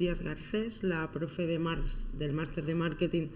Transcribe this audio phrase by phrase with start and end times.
[0.00, 1.60] Díaz Garcés, la profe de
[2.18, 3.26] del máster de marketing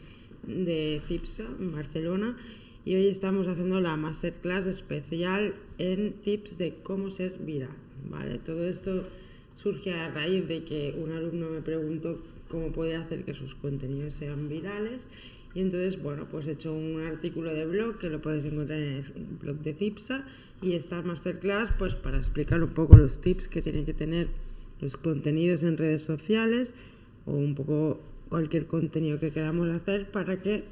[0.46, 2.38] de CIPSA en Barcelona
[2.86, 7.76] y hoy estamos haciendo la masterclass especial en tips de cómo ser viral.
[8.08, 8.38] ¿vale?
[8.38, 9.02] Todo esto
[9.54, 14.14] surge a raíz de que un alumno me preguntó cómo puede hacer que sus contenidos
[14.14, 15.10] sean virales
[15.54, 18.88] y entonces, bueno, pues he hecho un artículo de blog que lo puedes encontrar en
[18.88, 19.04] el
[19.38, 20.24] blog de CIPSA
[20.62, 24.28] y esta masterclass pues para explicar un poco los tips que tienen que tener
[24.80, 26.74] los contenidos en redes sociales
[27.26, 30.64] o un poco cualquier contenido que queramos hacer para que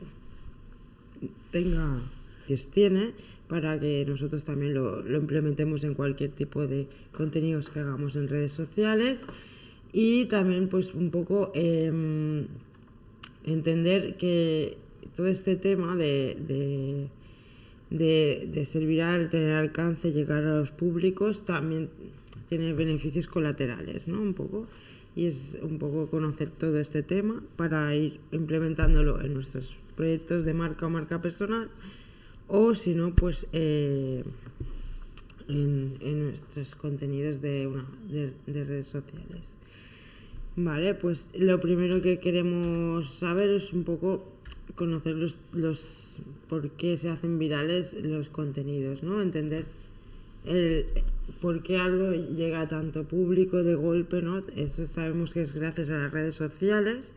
[1.51, 2.01] tenga
[2.47, 3.13] que tiene
[3.53, 8.53] para que nosotros también lo, implementemos en cualquier tipo de contenidos que hagamos en redes
[8.53, 9.27] sociales.
[9.93, 12.47] Y también pues un poco em,
[13.45, 14.79] entender que
[15.15, 17.09] todo este tema de, de,
[17.91, 21.91] de, de ser viral, tener alcance, llegar a los públicos, también
[22.49, 24.21] tiene beneficios colaterales, ¿no?
[24.21, 24.67] Un poco.
[25.15, 30.55] Y es un poco conocer todo este tema para ir implementándolo en nuestros proyectos de
[30.55, 31.69] marca o marca personal
[32.49, 34.25] o si no, pues eh,
[35.49, 39.55] en, nuestros contenidos de, una, de redes sociales.
[40.57, 44.23] Vale, pues lo primero que queremos saber es un poco
[44.75, 46.19] conocer los, los
[46.49, 49.23] por qué se hacen virales los contenidos, ¿no?
[49.23, 49.65] Entender
[50.47, 50.87] el
[51.41, 54.43] por qué algo llega a tanto público de golpe, ¿no?
[54.57, 57.15] Eso sabemos que es gracias a las redes sociales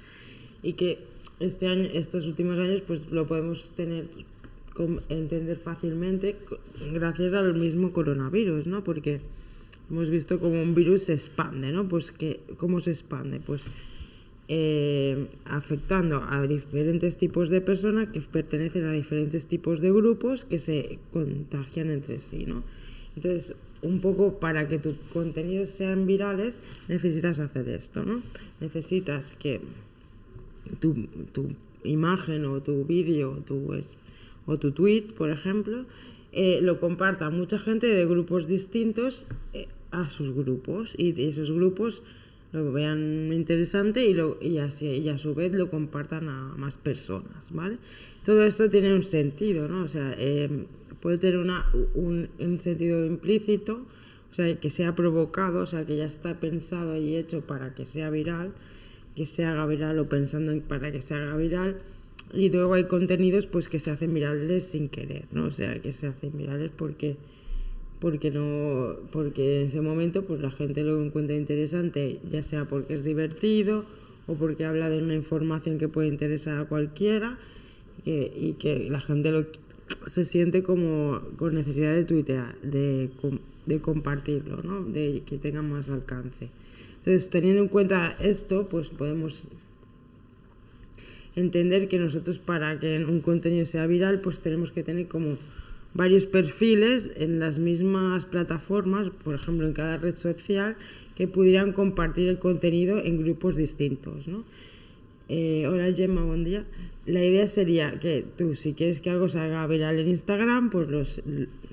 [0.64, 1.00] y que
[1.40, 4.06] este año, estos últimos años, pues lo podemos tener
[5.08, 6.36] entender fácilmente
[6.92, 8.84] gracias al mismo coronavirus, ¿no?
[8.84, 9.22] Porque
[9.90, 11.88] hemos visto como un virus se expande, ¿no?
[11.88, 13.40] Pues que, ¿cómo se expande?
[13.40, 13.68] Pues
[14.48, 20.60] eh, afectando a diferentes tipos de personas que pertenecen a diferentes tipos de grupos que
[20.60, 22.64] se contagian entre sí, ¿no?
[23.16, 28.22] Entonces, un poco para que tus contenidos sean virales, necesitas hacer esto, ¿no?
[28.60, 29.62] Necesitas que
[30.80, 31.50] tu, tu
[31.84, 33.72] imagen o tu vídeo tu,
[34.46, 35.86] o tu tweet, por ejemplo,
[36.32, 42.04] eh, lo comparta mucha gente de grupos distintos eh, a sus grupos y esos grupos
[42.52, 46.78] lo vean interesante y, lo, y, así, y a su vez lo compartan a más
[46.78, 47.78] personas, ¿vale?
[48.26, 49.84] Todo esto tiene un sentido, ¿no?
[49.84, 50.66] O sea, em,
[51.06, 53.86] puede tener una, un, un, sentido implícito,
[54.32, 57.86] o sea, que sea provocado, o sea, que ya está pensado y hecho para que
[57.86, 58.54] sea viral,
[59.16, 61.78] que se haga viral o pensando en, para que se haga viral,
[62.34, 65.46] y luego hay contenidos pues que se hacen virales sin querer, ¿no?
[65.46, 67.18] O sea, que se hacen virales porque
[68.00, 72.96] porque no porque en ese momento pues la gente lo encuentra interesante, ya sea porque
[72.96, 73.86] es divertido
[74.26, 77.38] o porque habla de una información que puede interesar a cualquiera
[78.06, 79.46] y que la gente lo,
[80.08, 83.10] se siente como con necesidad de tuitear, de,
[83.66, 84.84] de compartirlo, ¿no?
[84.84, 86.50] de que tenga más alcance.
[86.98, 89.48] Entonces, teniendo en cuenta esto, pues podemos
[91.36, 95.38] entender que nosotros para que un contenido sea viral, pues tenemos que tener como
[95.94, 100.76] varios perfiles en las mismas plataformas, por ejemplo en cada red social,
[101.16, 104.28] que pudieran compartir el contenido en grupos distintos.
[104.28, 104.44] ¿no?
[105.28, 106.66] Eh, hola Gemma, buen día.
[107.06, 110.88] La idea sería que tú, si quieres que algo se haga viral en Instagram, pues
[110.90, 111.22] los,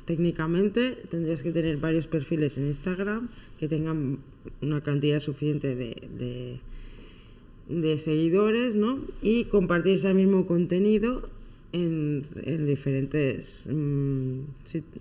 [0.05, 4.19] técnicamente tendrías que tener varios perfiles en Instagram que tengan
[4.61, 5.75] una cantidad suficiente
[7.69, 8.99] de seguidores, ¿no?
[9.23, 11.29] Y compartir ese mismo contenido
[11.73, 14.41] en, diferentes mm,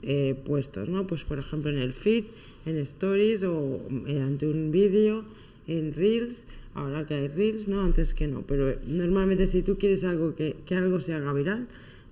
[0.04, 1.06] eh, puestos, ¿no?
[1.08, 2.26] Pues por ejemplo en el feed,
[2.66, 5.24] en stories o mediante un vídeo,
[5.78, 7.82] en reels, ahora que hay reels, ¿no?
[7.82, 11.68] Antes que no, pero normalmente si tú quieres algo que, que algo se haga viral,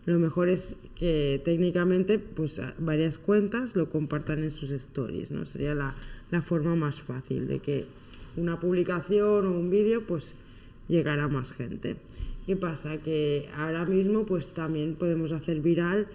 [0.05, 5.45] lo mejor es que técnicamente pues varias cuentas lo compartan en sus stories, ¿no?
[5.45, 5.95] Sería la,
[6.31, 7.85] la forma más fácil de que
[8.37, 10.33] una publicación o un vídeo pues
[10.87, 11.97] llegará más gente.
[12.45, 12.97] ¿Qué pasa?
[12.97, 16.07] Que ahora mismo pues también podemos hacer viral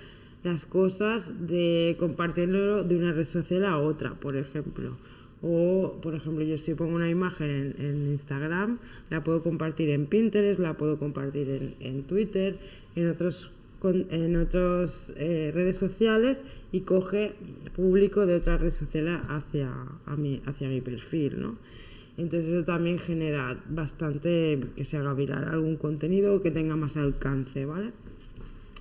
[0.43, 4.97] las cosas de compartirlo de una red social a otra, por ejemplo.
[5.47, 8.79] O, por ejemplo, yo si pongo una imagen en, Instagram,
[9.11, 12.57] la puedo compartir en Pinterest, la puedo compartir en, Twitter,
[12.97, 13.51] en otros
[13.83, 16.43] en otras eh, redes sociales
[16.73, 17.35] y coge
[17.77, 19.71] público de otra red social hacia,
[20.07, 21.59] a mi, hacia mi perfil, ¿no?
[22.17, 27.67] Entonces eso también genera bastante que se haga viral algún contenido que tenga más alcance,
[27.67, 27.93] ¿vale?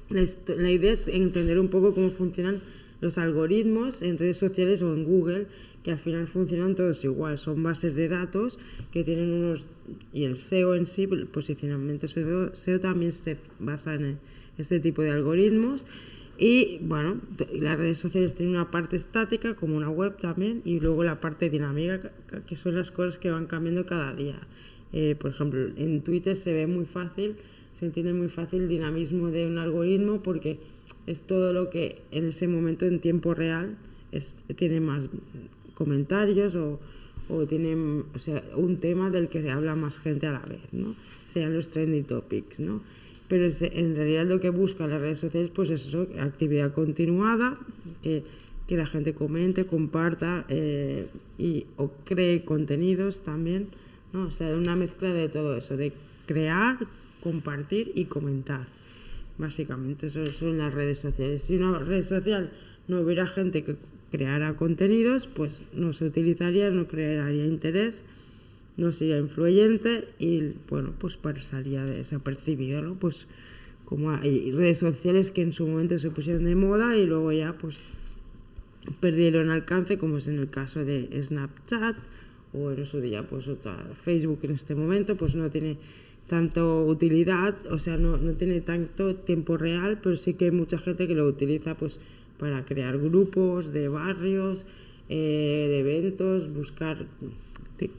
[0.09, 2.61] La, idea es entender un poco cómo funcionan
[3.03, 5.47] los algoritmos en redes sociales o en Google,
[5.83, 8.57] que al final funcionan todos igual, son bases de datos
[8.91, 9.67] que tienen unos...
[10.13, 14.19] y el SEO en sí, el posicionamiento SEO, SEO también se basa en
[14.57, 15.85] este tipo de algoritmos
[16.37, 17.19] Y bueno,
[17.53, 21.49] las redes sociales tienen una parte estática, como una web también, y luego la parte
[21.49, 22.11] dinámica,
[22.47, 24.39] que son las cosas que van cambiando cada día.
[24.93, 27.35] Eh, por ejemplo, en Twitter se ve muy fácil,
[27.73, 30.59] se entiende muy fácil el dinamismo de un algoritmo porque
[31.07, 33.77] es todo lo que en ese momento en tiempo real
[34.55, 35.09] tiene más
[35.73, 36.79] comentarios o,
[37.29, 40.61] o tiene o sea, un tema del que se habla más gente a la vez,
[40.71, 40.95] ¿no?
[41.25, 42.59] sean los trending topics.
[42.59, 42.81] ¿no?
[43.27, 47.57] pero en realidad lo que buscan las redes sociales pues es eso, actividad continuada,
[48.03, 48.23] que,
[48.67, 51.07] que la gente comente, comparta eh,
[51.39, 53.69] y, o cree contenidos también,
[54.11, 54.27] ¿no?
[54.27, 55.93] o sea, una mezcla de todo eso, de
[56.27, 56.77] crear,
[57.21, 58.67] compartir y comentar.
[59.37, 61.43] Básicamente eso son las redes sociales.
[61.43, 62.51] Si una red social
[62.87, 63.77] no hubiera gente que
[64.11, 68.05] creara contenidos, pues no se utilizaría, no crearía interés
[68.77, 72.95] no sería influyente y bueno, pues pasaría desapercibido, ¿no?
[72.95, 73.27] Pues
[73.85, 77.53] como hay redes sociales que en su momento se pusieron de moda y luego ya
[77.53, 77.79] pues
[78.99, 81.95] perdieron alcance, como es en el caso de Snapchat
[82.53, 85.77] o en su día pues otra Facebook en este momento pues no tiene
[86.33, 90.79] tanto utilidad, o sea, no, no tiene tanto tiempo real, pero sí que hay mucha
[90.79, 91.99] gente que lo utiliza pues
[92.39, 94.65] para crear grupos de barrios,
[95.09, 97.05] eh, de eventos, buscar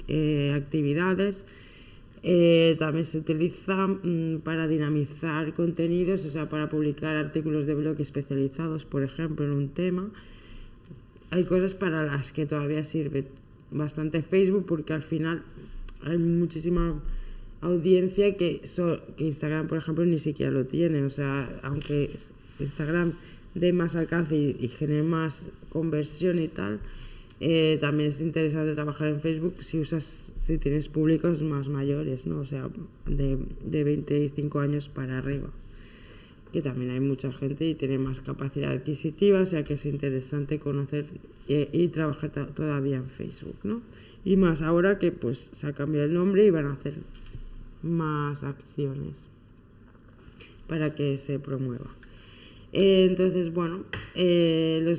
[0.09, 1.47] eh, actividades.
[2.25, 8.01] Eh, también se utiliza mm, para dinamizar contenidos, o sea, para publicar artículos de blog
[8.01, 10.11] especializados, por ejemplo, en un tema.
[11.31, 13.27] Hay cosas para las que todavía sirve
[13.71, 15.45] bastante Facebook porque al final
[16.03, 17.01] hay muchísima
[17.65, 18.63] audiencia que,
[19.19, 21.03] Instagram, por ejemplo, ni siquiera lo tiene.
[21.03, 22.11] O sea, aunque
[22.61, 23.13] Instagram
[23.55, 26.81] dé más alcance y, y genere más conversión y tal,
[27.41, 32.41] eh, también es interesante trabajar en Facebook si usas, si tienes públicos más mayores, ¿no?
[32.41, 32.71] O sea,
[33.07, 35.51] de, de 25 años para arriba.
[36.53, 40.61] Que también hay mucha gente y tiene más capacidad adquisitiva, o sea que es interesante
[40.61, 41.07] conocer
[41.49, 43.83] eh, y trabajar todavía en Facebook, ¿no?
[44.25, 46.95] Y más ahora que pues se ha cambiado el nombre y van a hacer
[47.85, 49.29] más acciones
[50.67, 51.95] para que se promueva.
[52.73, 53.85] Eh, entonces, bueno,
[54.17, 54.97] eh,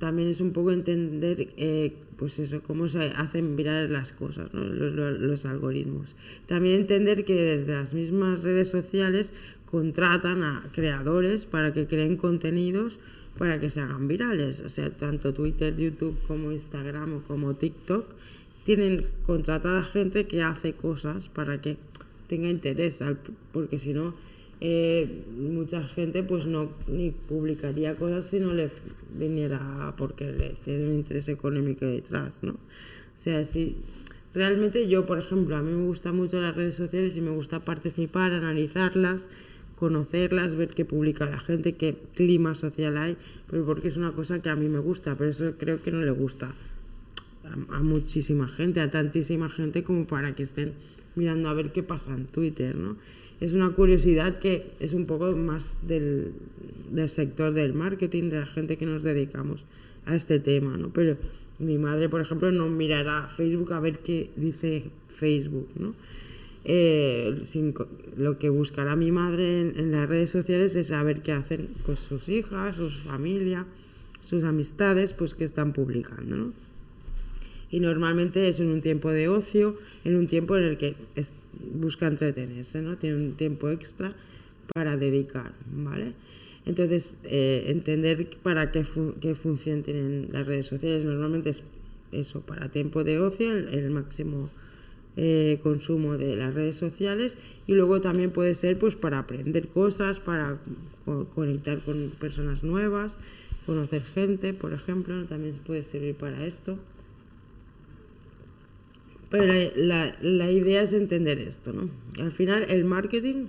[0.00, 5.20] también es un poco entender, eh, pues eso, cómo se hacen virar las cosas, los,
[5.20, 6.16] los, algoritmos.
[6.46, 9.34] También entender que desde las mismas redes sociales
[9.66, 12.98] contratan a creadores para que creen contenidos
[13.38, 14.60] para que se hagan virales.
[14.60, 18.06] O sea, tanto Twitter, YouTube como Instagram o como TikTok
[18.64, 21.76] tienen contratada gente que hace cosas para que
[22.32, 23.04] tenga interés,
[23.52, 24.14] porque si no
[24.58, 28.70] eh, mucha gente pues no ni publicaría cosas si no le
[29.18, 32.52] viniera porque le tiene un interés económico detrás, ¿no?
[32.52, 33.76] O sea, si
[34.32, 37.66] realmente yo, por ejemplo, a mí me gustan mucho las redes sociales y me gusta
[37.66, 39.28] participar, analizarlas,
[39.76, 43.18] conocerlas, ver qué publica la gente, qué clima social hay,
[43.50, 46.00] pero porque es una cosa que a mí me gusta, pero eso creo que no
[46.00, 46.54] le gusta
[47.44, 50.72] a, a muchísima gente, a tantísima gente como para que estén
[51.14, 52.96] mirando a ver qué pasa en Twitter, ¿no?
[53.42, 56.32] es una curiosidad que es un poco más del,
[56.92, 59.64] del, sector del marketing, de la gente que nos dedicamos
[60.06, 60.90] a este tema, ¿no?
[60.92, 61.16] Pero
[61.58, 65.96] mi madre, por ejemplo, no mirará Facebook a ver qué dice Facebook, ¿no?
[66.64, 67.42] Eh,
[68.16, 72.76] lo que buscará mi madre en, las redes sociales es saber qué hacen sus hijas,
[72.76, 73.66] su familia,
[74.20, 76.52] sus amistades, pues que están publicando, ¿no?
[77.72, 80.94] Y normalmente es en un tiempo de ocio, en un tiempo en el que
[81.74, 82.98] busca entretenerse, ¿no?
[82.98, 84.14] Tiene un tiempo extra
[84.74, 86.12] para dedicar, ¿vale?
[86.66, 88.84] Entonces, eh, entender para qué,
[89.20, 91.64] qué, función tienen las redes sociales normalmente es
[92.12, 94.50] eso, para tiempo de ocio, el, máximo
[95.16, 100.20] eh, consumo de las redes sociales y luego también puede ser pues para aprender cosas,
[100.20, 100.58] para
[101.34, 103.18] conectar con personas nuevas,
[103.64, 106.78] conocer gente, por ejemplo, también puede servir para esto.
[109.32, 111.88] Pero la, la, idea es entender esto, ¿no?
[112.22, 113.46] Al final, el marketing,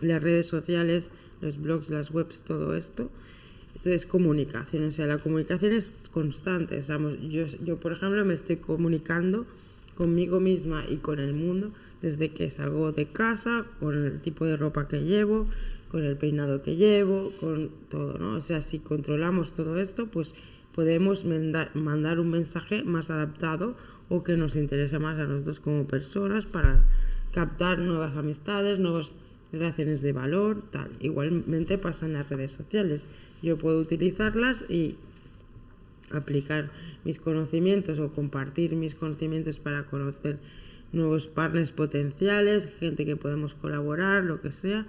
[0.00, 1.10] las redes sociales,
[1.40, 3.10] los blogs, las webs, todo esto,
[3.74, 6.80] entonces comunicación, o sea, la comunicación es constante.
[7.28, 9.46] yo, yo, por ejemplo, me estoy comunicando
[9.96, 14.56] conmigo misma y con el mundo desde que salgo de casa, con el tipo de
[14.56, 15.44] ropa que llevo,
[15.90, 18.36] con el peinado que llevo, con todo, ¿no?
[18.36, 20.36] O sea, si controlamos todo esto, pues
[20.72, 23.76] podemos mandar un mensaje más adaptado
[24.08, 26.84] o que nos interese más a nosotros como personas para
[27.32, 29.14] captar nuevas amistades, nuevas
[29.52, 30.90] relaciones de valor, tal.
[31.00, 33.08] Igualmente pasa en las redes sociales.
[33.42, 34.96] Yo puedo utilizarlas y
[36.10, 36.70] aplicar
[37.04, 40.38] mis conocimientos o compartir mis conocimientos para conocer
[40.92, 44.86] nuevos partners potenciales, gente que podemos colaborar, lo que sea,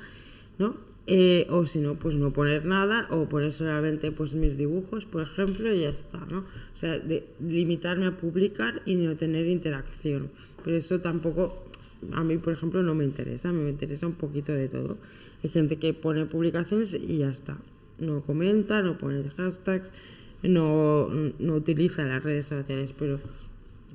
[0.60, 0.78] ¿no?
[1.08, 5.22] Eh, o si no, pues no poner nada o poner solamente pues mis dibujos, por
[5.22, 6.40] ejemplo, y ya está, ¿no?
[6.40, 10.32] O sea, de, limitarme a publicar y no tener interacción.
[10.64, 11.64] Pero eso tampoco,
[12.12, 14.98] a mí, por ejemplo, no me interesa, a mí me interesa un poquito de todo.
[15.44, 17.56] Hay gente que pone publicaciones y ya está.
[18.00, 19.94] No comenta, no pone hashtags,
[20.42, 21.08] no,
[21.38, 23.20] no utiliza las redes sociales, pero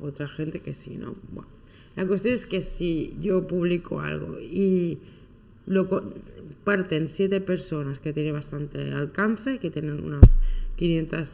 [0.00, 1.16] otra gente que sí, ¿no?
[1.32, 1.48] Bueno,
[1.96, 4.98] la cuestión es que si yo publico algo y
[5.66, 5.88] lo
[6.64, 10.38] parten siete personas que tienen bastante alcance, que tienen unas
[10.76, 11.28] 500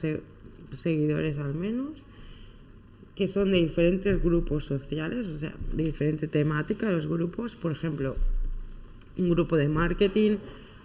[0.73, 1.91] seguidores al menos,
[3.15, 8.17] que son de diferentes grupos sociales, o sea, de diferente temática los grupos, por ejemplo,
[9.17, 10.37] un grupo de marketing,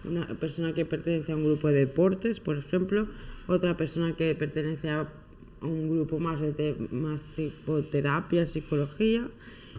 [0.06, 3.08] una persona que pertenece a un grupo de deportes, por ejemplo,
[3.48, 5.08] otra persona que pertenece a
[5.62, 9.28] un grupo más de más tipo terapia, psicología,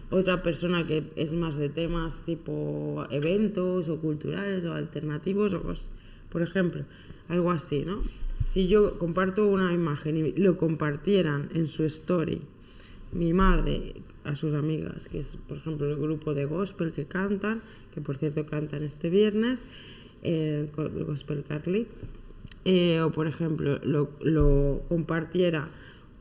[0.09, 5.89] otra persona que es más de temas tipo eventos o culturales o alternativos o cosas.
[6.29, 6.83] Por ejemplo,
[7.29, 8.01] algo así, ¿no?
[8.45, 12.41] Si yo comparto una imagen y lo compartieran en su story,
[13.11, 17.61] mi madre a sus amigas, que es por ejemplo el grupo de gospel que cantan,
[17.93, 19.63] que por cierto cantan este viernes,
[20.23, 21.87] eh, Gospel Carlit,
[22.65, 25.69] eh, o por ejemplo lo, lo compartiera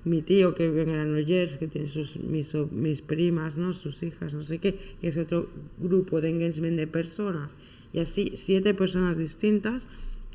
[0.05, 3.73] mi tío que vive en Granollers, que tiene sus, mis, mis, primas, ¿no?
[3.73, 7.59] sus hijas, no sé qué, que es otro grupo de engagement de personas,
[7.93, 9.89] y así siete personas distintas,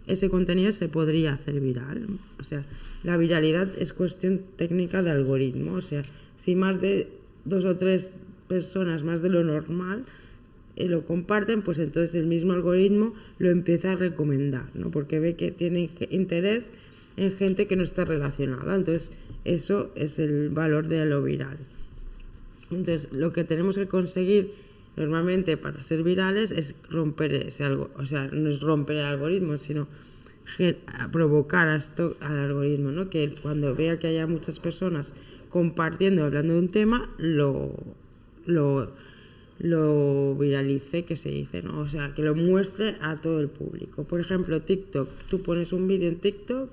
[0.08, 2.08] ese contenido se podría hacer viral.
[2.40, 2.64] O sea,
[3.04, 5.74] la viralidad es cuestión técnica de algoritmo.
[5.74, 6.02] O sea,
[6.38, 7.10] si más de
[7.44, 10.06] dos o tres personas, más de lo normal,
[10.78, 14.92] eh, lo comparten, pues entonces el mismo algoritmo lo empieza a recomendar, ¿no?
[14.92, 16.72] Porque ve que tiene interés
[17.18, 18.76] en gente que no está relacionada.
[18.76, 19.12] Entonces,
[19.44, 21.58] eso es el valor de lo viral.
[22.72, 24.54] Entonces, lo que tenemos que conseguir
[24.96, 29.58] normalmente para ser virales es romper ese algo, o sea, no es romper el algoritmo,
[29.58, 29.88] sino
[31.12, 33.10] provocar esto al algoritmo, ¿no?
[33.10, 35.14] Que cuando vea que haya muchas personas
[35.50, 37.74] compartiendo, hablando de un tema, lo,
[38.46, 38.92] lo,
[39.60, 41.80] lo viralice, que se dice, ¿no?
[41.80, 44.04] O sea, que lo muestre a todo el público.
[44.04, 45.10] Por ejemplo, TikTok.
[45.30, 46.70] Tú pones un vídeo en TikTok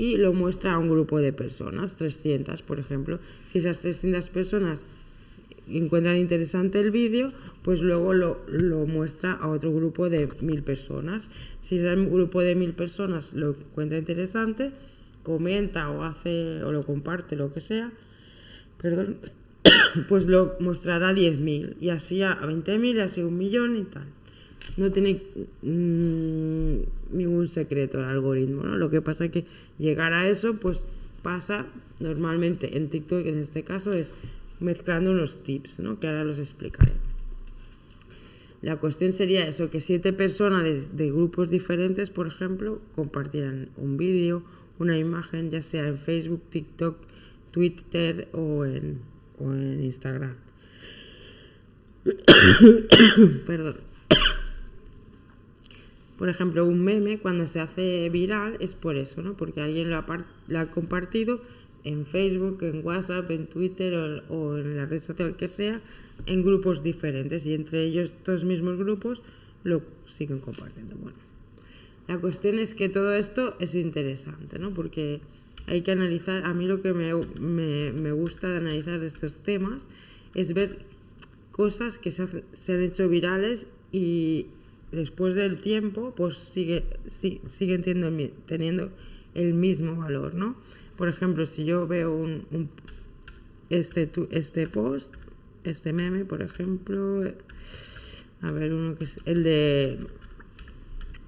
[0.00, 3.18] y lo muestra a un grupo de personas, 300 por ejemplo.
[3.46, 4.86] Si esas 300 personas
[5.68, 7.30] encuentran interesante el vídeo,
[7.62, 8.38] pues luego lo,
[8.86, 11.30] muestra a otro grupo de mil personas.
[11.60, 14.72] Si ese grupo de mil personas lo encuentra interesante,
[15.22, 17.92] comenta o hace o lo comparte, lo que sea,
[18.80, 19.18] perdón,
[20.08, 24.06] pues lo mostrará a 10.000 y así a 20.000 y así un millón y tal
[24.76, 25.22] no tiene
[25.62, 28.76] mm, ningún secreto el algoritmo, ¿no?
[28.76, 29.44] Lo que pasa es que
[29.78, 30.84] llegar a eso, pues
[31.22, 31.66] pasa
[31.98, 34.14] normalmente en TikTok, en este caso, es
[34.58, 35.98] mezclando unos tips, ¿no?
[35.98, 36.92] Que ahora los explicaré.
[38.62, 44.42] La cuestión sería eso, que siete personas de, grupos diferentes, por ejemplo, compartieran un vídeo,
[44.78, 46.98] una imagen, ya sea en Facebook, TikTok,
[47.52, 48.98] Twitter o en,
[49.38, 50.36] o en Instagram.
[53.46, 53.89] Perdón.
[56.20, 59.38] Por ejemplo, un meme cuando se hace viral es por eso, ¿no?
[59.38, 61.40] Porque alguien lo ha, compartido
[61.82, 65.80] en Facebook, en WhatsApp, en Twitter o, en la red social que sea,
[66.26, 69.22] en grupos diferentes y entre ellos estos mismos grupos
[69.64, 70.94] lo siguen compartiendo.
[70.96, 71.16] Bueno,
[72.06, 74.74] la cuestión es que todo esto es interesante, ¿no?
[74.74, 75.22] Porque
[75.68, 79.88] hay que analizar, a mí lo que me, me, me gusta de analizar estos temas
[80.34, 80.80] es ver
[81.50, 84.48] cosas que se, se han hecho virales y,
[84.92, 88.90] después del tiempo, pues sigue, siguen teniendo, teniendo
[89.34, 90.56] el mismo valor, ¿no?
[90.96, 92.68] Por ejemplo, si yo veo un,
[93.70, 95.14] este, este post,
[95.64, 97.22] este meme, por ejemplo,
[98.42, 99.98] a ver, uno que es el de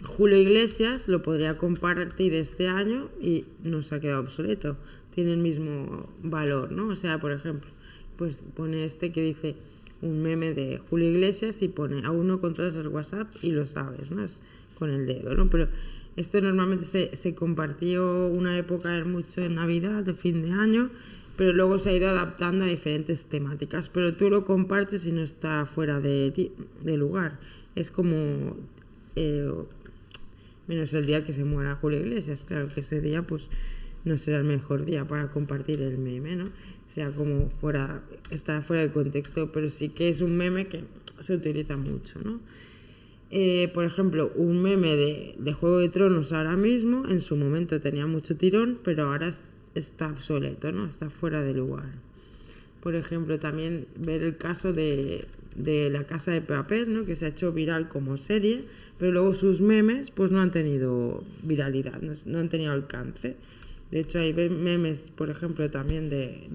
[0.05, 4.77] Julio Iglesias, lo podría compartir este año y no se ha quedado obsoleto,
[5.15, 6.89] tiene el mismo valor, ¿no?
[6.89, 7.71] O sea, por ejemplo,
[8.17, 9.57] pues pone este que dice
[10.03, 14.11] un meme de Julio Iglesias y pone, aún no controlas el WhatsApp y lo sabes,
[14.11, 14.25] ¿no?
[14.25, 14.43] Es
[14.79, 15.49] con el dedo, ¿no?
[15.49, 15.69] Pero
[16.17, 20.91] esto normalmente se, se compartió una época mucho en Navidad, de fin de año,
[21.37, 23.89] pero luego se ha ido adaptando a diferentes temáticas.
[23.89, 27.39] Pero tú lo compartes y no está fuera de, de lugar.
[27.75, 28.57] Es como...
[29.17, 29.51] Eh,
[30.67, 33.49] menos el día que se muera Julio Iglesias, claro que ese día pues
[34.05, 36.45] no será el mejor día para compartir el meme, ¿no?
[36.95, 40.85] Sea como fuera, está fuera de contexto, pero sí que es un meme que
[41.21, 42.41] se utiliza mucho, ¿no?
[43.31, 47.81] Eh, por ejemplo, un meme de, de, Juego de Tronos ahora mismo, en su momento
[47.81, 49.33] tenía mucho tirón, pero ahora
[49.75, 50.87] está obsoleto, ¿no?
[50.87, 51.91] Está fuera de lugar.
[52.83, 55.25] Por ejemplo, también ver el caso de
[55.57, 57.05] de La Casa de Papel, ¿no?
[57.05, 58.65] que se ha hecho viral como serie,
[58.99, 63.37] pero luego sus memes pues no han tenido viralidad, no, han tenido alcance.
[63.93, 66.49] De hecho hay memes, por ejemplo, también de,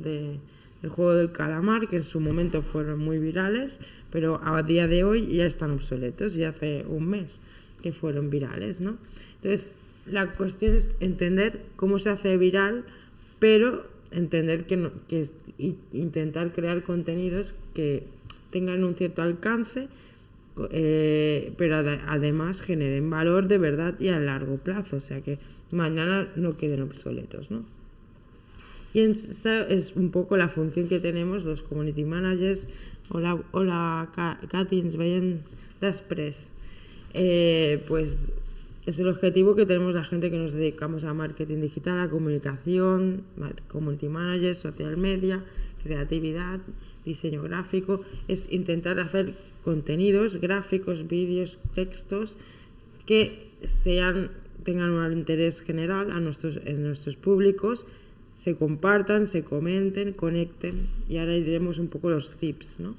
[0.82, 3.80] de juego del calamar, que en su momento fueron muy virales,
[4.12, 7.42] pero a día de hoy ya están obsoletos, y hace un mes
[7.82, 8.98] que fueron virales, ¿no?
[9.36, 9.72] Entonces,
[10.06, 12.86] la cuestión es entender cómo se hace viral,
[13.40, 15.28] pero entender que, que
[15.94, 18.04] intentar crear contenidos que
[18.52, 19.90] tengan un cierto alcance,
[20.72, 25.38] eh, pero además generen valor de verdad y a largo plazo, o sea que
[25.72, 27.64] mañana no queden obsoletos, ¿no?
[28.94, 32.68] Y esa es un poco la función que tenemos los community managers
[33.10, 34.10] o la, o la
[34.50, 35.44] Catins veien
[35.82, 36.52] després.
[37.14, 38.32] Eh, pues
[38.86, 43.24] es el objetivo que tenemos la gente que nos dedicamos a marketing digital, a comunicación,
[43.68, 45.44] community managers, social media,
[45.84, 46.60] creatividad,
[47.06, 49.34] diseño gráfico, es intentar hacer
[49.64, 52.38] contenidos, gráficos, vídeos, textos
[53.06, 54.32] que sean
[54.68, 57.86] tengan un interés general a nuestros, en nuestros públicos,
[58.36, 62.94] se compartan, se comenten, conecten y ahora iremos un poco los tips, ¿no?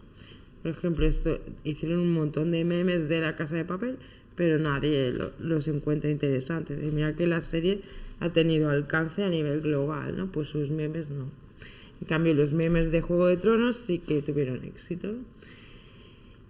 [0.62, 3.98] Por ejemplo, esto hicieron un montón de memes de la casa de papel,
[4.34, 6.78] pero nadie los encuentra interesantes.
[6.82, 7.82] Y mira que la serie
[8.18, 10.32] ha tenido alcance a nivel global, ¿no?
[10.32, 11.28] Pues sus memes no.
[12.00, 15.16] En cambio, los memes de Juego de Tronos sí que tuvieron éxito.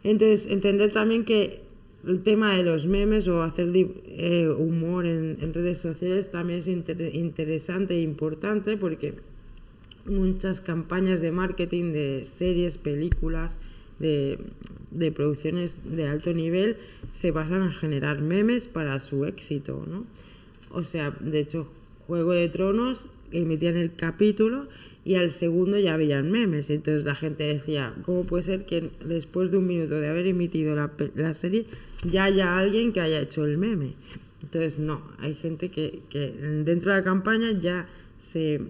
[0.04, 1.66] Entonces, entender también que
[2.06, 7.94] el tema de los memes o hacer eh, humor en, redes sociales también es interesante
[7.94, 9.14] e importante porque
[10.06, 13.60] muchas campañas de marketing de series, películas,
[13.98, 14.38] de,
[14.92, 16.76] de, producciones de alto nivel
[17.14, 20.04] se basan en generar memes para su éxito, ¿no?
[20.70, 21.68] O sea, de hecho,
[22.06, 24.68] Juego de Tronos emitían el capítulo
[25.08, 26.68] y al segundo ya veían memes.
[26.68, 30.76] Entonces la gente decía, ¿cómo puede ser que después de un minuto de haber emitido
[30.76, 31.64] la, la serie
[32.04, 33.94] ya haya alguien que haya hecho el meme?
[34.42, 38.60] Entonces no, hay gente que, que dentro de la campaña ya se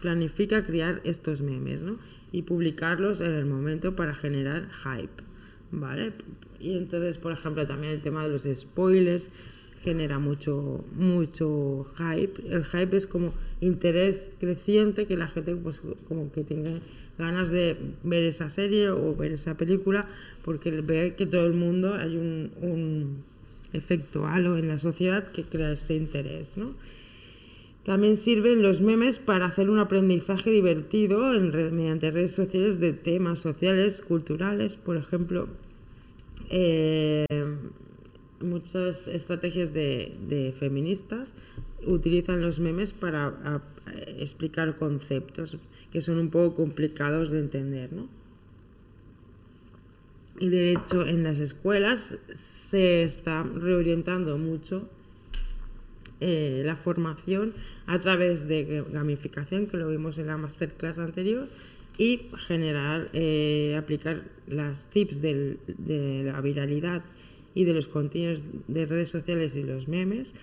[0.00, 1.98] planifica crear estos memes ¿no?
[2.32, 5.22] y publicarlos en el momento para generar hype.
[5.72, 6.12] ¿Vale?
[6.58, 9.30] Y entonces, por ejemplo, también el tema de los spoilers
[9.82, 12.40] genera mucho, mucho hype.
[12.48, 16.80] El hype es como interés creciente que la gente pues como que tenga
[17.18, 20.08] ganas de ver esa serie o ver esa película
[20.44, 23.24] porque ve que todo el mundo hay un, un
[23.72, 26.74] efecto halo en la sociedad que crea ese interés, ¿no?
[27.84, 33.40] También sirven los memes para hacer un aprendizaje divertido en mediante redes sociales de temas
[33.40, 35.48] sociales, culturales, por ejemplo.
[36.48, 37.26] Eh,
[38.42, 41.34] muchas estrategias de, feministas
[41.86, 43.62] utilizan los memes para
[44.18, 45.56] explicar conceptos
[45.90, 48.08] que son un poco complicados de entender, ¿no?
[50.38, 54.88] Y de hecho en las escuelas se está reorientando mucho
[56.20, 57.52] eh, la formación
[57.86, 61.48] a través de gamificación, que lo vimos en la masterclass anterior,
[61.98, 65.58] y generar, eh, aplicar las tips de
[66.24, 67.02] la viralidad
[67.54, 70.34] y de los contenidos de redes sociales y los memes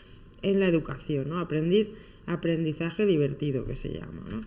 [0.41, 1.39] en la educación, ¿no?
[1.39, 1.89] Aprender,
[2.25, 4.41] aprendizaje divertido que se llama, ¿no?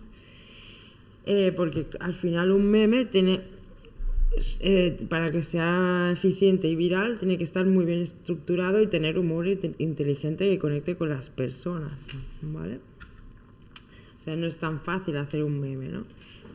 [1.25, 3.41] Eh, porque al final un meme tiene,
[4.59, 9.17] eh, para que sea eficiente y viral, tiene que estar muy bien estructurado y tener
[9.17, 12.05] humor inteligente que conecte con las personas,
[12.41, 12.79] ¿vale?
[14.19, 16.03] O sea, no es tan fácil hacer un meme, ¿no?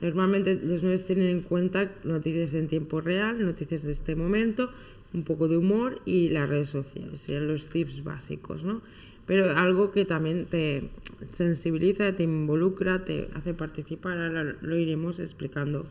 [0.01, 4.71] Normalmente los memes tienen en cuenta noticias en tiempo real, noticias de este momento,
[5.14, 8.83] un poco de humor y las redes sociales, serían los tips básicos, ¿no?
[9.27, 10.88] Pero algo que también te
[11.33, 15.87] sensibiliza, te involucra, te hace participar, ahora lo iremos explicando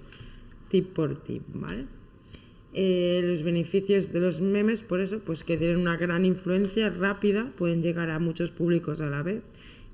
[0.70, 1.86] tip por tip, ¿vale?
[2.74, 7.52] Eh, los beneficios de los memes, por eso, pues que tienen una gran influencia rápida,
[7.58, 9.42] pueden llegar a muchos públicos a la vez,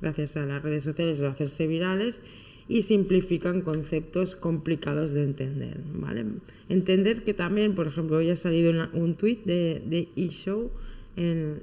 [0.01, 2.21] gracias a las redes sociales o hacerse virales
[2.67, 5.77] y simplifican conceptos complicados de entender.
[5.93, 6.25] ¿vale?
[6.69, 10.71] Entender que también, por ejemplo, hoy ha salido un tweet de, de eShow,
[11.15, 11.61] en,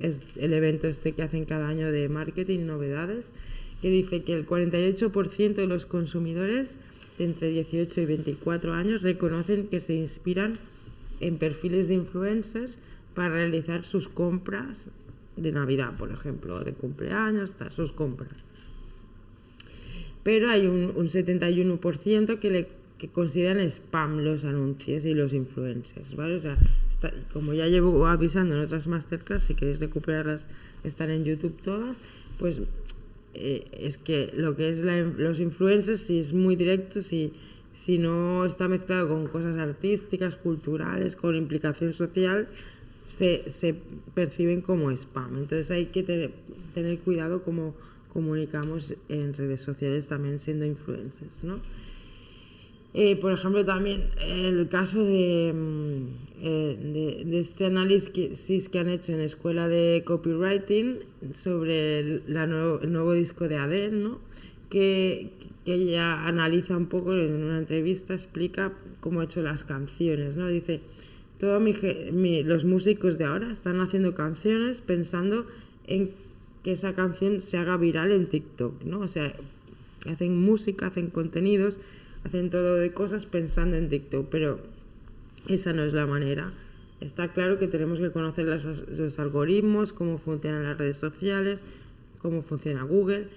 [0.00, 3.34] es el evento este que hacen cada año de marketing, novedades,
[3.80, 6.78] que dice que el 48% de los consumidores
[7.18, 10.54] de entre 18 y 24 años reconocen que se inspiran
[11.20, 12.78] en perfiles de influencers
[13.14, 14.90] para realizar sus compras
[15.36, 18.49] de Navidad, por ejemplo, de cumpleaños, sus compras
[20.22, 26.14] pero hay un, un 71% que, le, que consideran spam los anuncios y los influencers,
[26.16, 26.36] ¿vale?
[26.36, 26.56] O sea,
[27.32, 30.48] como ya llevo avisando en otras masterclass, si queréis recuperarlas,
[30.84, 32.02] están en YouTube todas,
[32.38, 32.60] pues
[33.34, 37.32] eh, es que lo que es los influencers, si es muy directo, si
[37.72, 42.48] si no está mezclado con cosas artísticas, culturales, con implicación social,
[43.08, 43.74] se, se
[44.14, 45.38] perciben como spam.
[45.38, 46.32] Entonces hay que tener,
[46.74, 47.74] tener cuidado como
[48.12, 51.60] comunicamos en redes sociales también siendo influencers, ¿no?
[52.92, 56.06] Eh, por ejemplo, también el caso de, mm,
[56.42, 60.98] eh, de, este análisis que han hecho en la escuela de copywriting
[61.32, 64.18] sobre el, la nuevo, el nuevo disco de Adele, ¿no?
[64.70, 65.30] que,
[65.64, 70.36] que, ella analiza un poco en una entrevista, explica cómo ha hecho las canciones.
[70.36, 70.48] ¿no?
[70.48, 70.80] Dice,
[71.38, 71.62] todos
[72.44, 75.46] los músicos de ahora están haciendo canciones pensando
[75.86, 76.10] en
[76.62, 79.00] que esa canción se haga viral en TikTok, ¿no?
[79.00, 79.34] O sea,
[80.06, 81.80] hacen música, hacen contenidos,
[82.24, 84.60] hacen todo de cosas pensando en TikTok, pero
[85.48, 86.52] esa no es la manera.
[87.00, 91.62] Está claro que tenemos que conocer los algoritmos, cómo funcionan las redes sociales,
[92.18, 93.28] cómo funciona Google,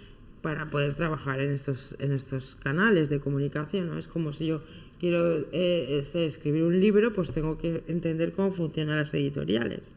[0.42, 3.88] para poder trabajar en estos, en estos canales de comunicación.
[3.88, 3.98] ¿no?
[3.98, 4.62] Es como si yo
[5.00, 9.96] quiero eh, escribir un libro, pues tengo que entender cómo funcionan las editoriales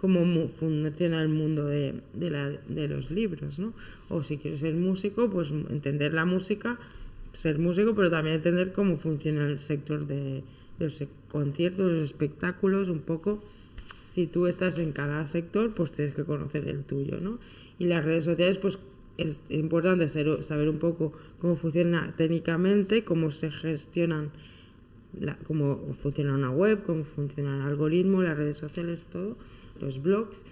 [0.00, 3.72] cómo funciona el mundo de, de, los libros, ¿no?
[4.08, 6.78] O si quiero ser músico, pues entender la música,
[7.32, 10.42] ser músico, pero también entender cómo funciona el sector de,
[10.78, 13.42] los conciertos, los espectáculos, un poco.
[14.06, 17.38] Si tú estás en cada sector, pues tienes que conocer el tuyo, ¿no?
[17.78, 18.78] Y las redes sociales, pues
[19.16, 24.30] es importante saber un poco cómo funciona técnicamente, cómo se gestionan,
[25.44, 29.36] cómo funciona una web, cómo funciona el algoritmo, las redes sociales, todo
[29.80, 30.44] los blogs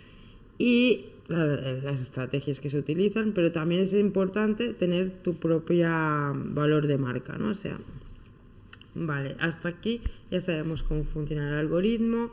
[0.59, 6.99] y las estrategias que se utilizan, pero también es importante tener tu propia valor de
[6.99, 7.51] marca, ¿no?
[7.51, 7.79] O sea,
[8.95, 12.33] vale, hasta aquí ya sabemos cómo funciona el algoritmo,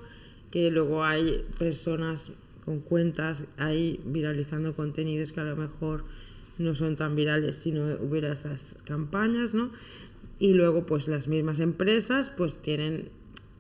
[0.52, 2.32] que luego hay personas
[2.65, 6.04] con cuentas ahí viralizando contenidos que a lo mejor
[6.58, 9.71] no son tan virales si no hubiera esas campañas, ¿no?
[10.39, 13.10] Y luego pues las mismas empresas pues tienen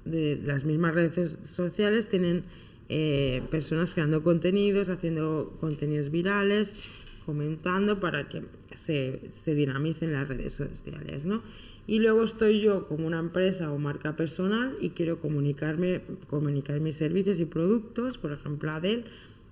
[0.05, 2.43] de las mismas redes sociales tienen
[2.91, 6.89] eh, personas creando contenidos, haciendo contenidos virales,
[7.23, 8.41] comentando para que
[8.73, 11.43] se, dinamicen las redes sociales, ¿no?
[11.85, 16.97] Y luego estoy yo como una empresa o marca personal y quiero comunicarme, comunicar mis
[16.97, 19.05] servicios y productos, por ejemplo, Adel,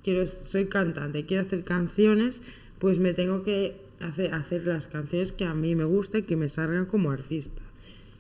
[0.04, 2.41] quiero, soy cantante, quiero hacer canciones,
[2.80, 6.50] pues me tengo que hacer, hacer las canciones que a mí me gusten, que me
[6.50, 7.62] salgan como artista.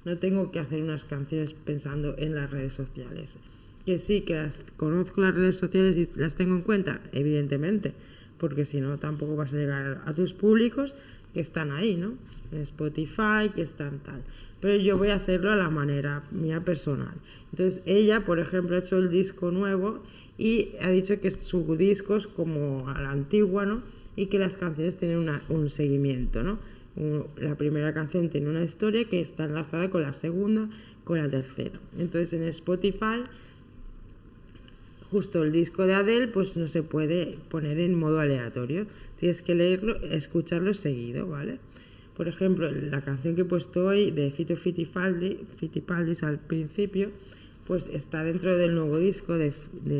[0.05, 3.39] No tengo que hacer unas canciones pensando en las redes sociales
[3.87, 7.93] que sí, que las conozco las redes sociales y las tengo en cuenta, evidentemente,
[8.37, 10.93] porque si no tampoco vas a llegar a tus públicos
[11.33, 12.15] que están ahí, ¿no?
[12.51, 14.23] En Spotify, que están tal.
[14.59, 17.13] Pero yo voy a hacerlo a la manera mía personal.
[17.53, 20.03] Entonces ella, por ejemplo, ha hecho el disco nuevo
[20.37, 23.83] y ha dicho que su disco es como a la antigua, ¿no?
[24.17, 26.59] Y que las canciones tienen un seguimiento, ¿no?
[27.37, 30.67] La primera canción tiene una historia que está enlazada con la segunda,
[31.05, 31.79] con la tercera.
[31.97, 33.23] Entonces en Spotify
[35.11, 38.87] justo el disco de Adele pues no se puede poner en modo aleatorio.
[39.19, 41.59] Tienes que leerlo, escucharlo seguido, ¿vale?
[42.15, 45.37] Por ejemplo, la canción que he puesto hoy de Fito Fittipaldi,
[46.23, 47.11] al principio,
[47.67, 49.51] pues está dentro del nuevo disco de,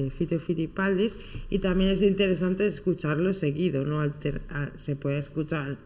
[0.09, 4.01] Fito Fittipaldis y también es interesante escucharlo seguido, no
[4.75, 5.77] se puede escuchar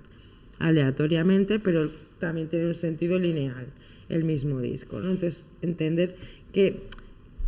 [0.60, 3.67] aleatoriamente, pero también tiene un sentido lineal
[4.07, 5.12] el mismo disco, ¿no?
[5.12, 6.15] Entonces, entender
[6.53, 6.81] que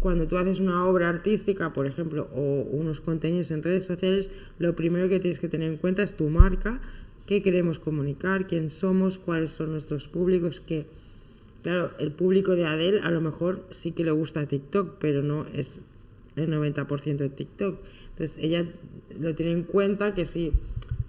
[0.03, 4.75] cuando tú haces una obra artística, por ejemplo, o unos contenidos en redes sociales, lo
[4.75, 6.81] primero que tienes que tener en cuenta es tu marca,
[7.25, 10.87] qué queremos comunicar, quién somos, cuáles son nuestros públicos, que
[11.61, 15.47] claro, el público de Adele a lo mejor sí que le gusta TikTok, pero no
[15.53, 15.79] es
[16.35, 17.79] el 90% de TikTok.
[18.09, 18.65] Entonces ella
[19.17, 20.51] lo tiene en cuenta que si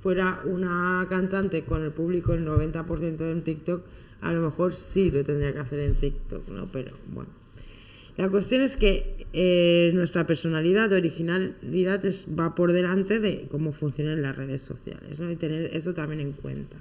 [0.05, 3.83] fuera una cantante con el público el 90% en TikTok,
[4.21, 6.67] a lo mejor sí lo tendría que hacer en TikTok, ¿no?
[6.71, 7.44] Pero bueno.
[8.17, 12.03] La cuestión es que eh, nuestra personalidad, originalidad,
[12.39, 15.31] va por delante de cómo funcionan las redes sociales, ¿no?
[15.33, 16.77] Y tener eso también en cuenta.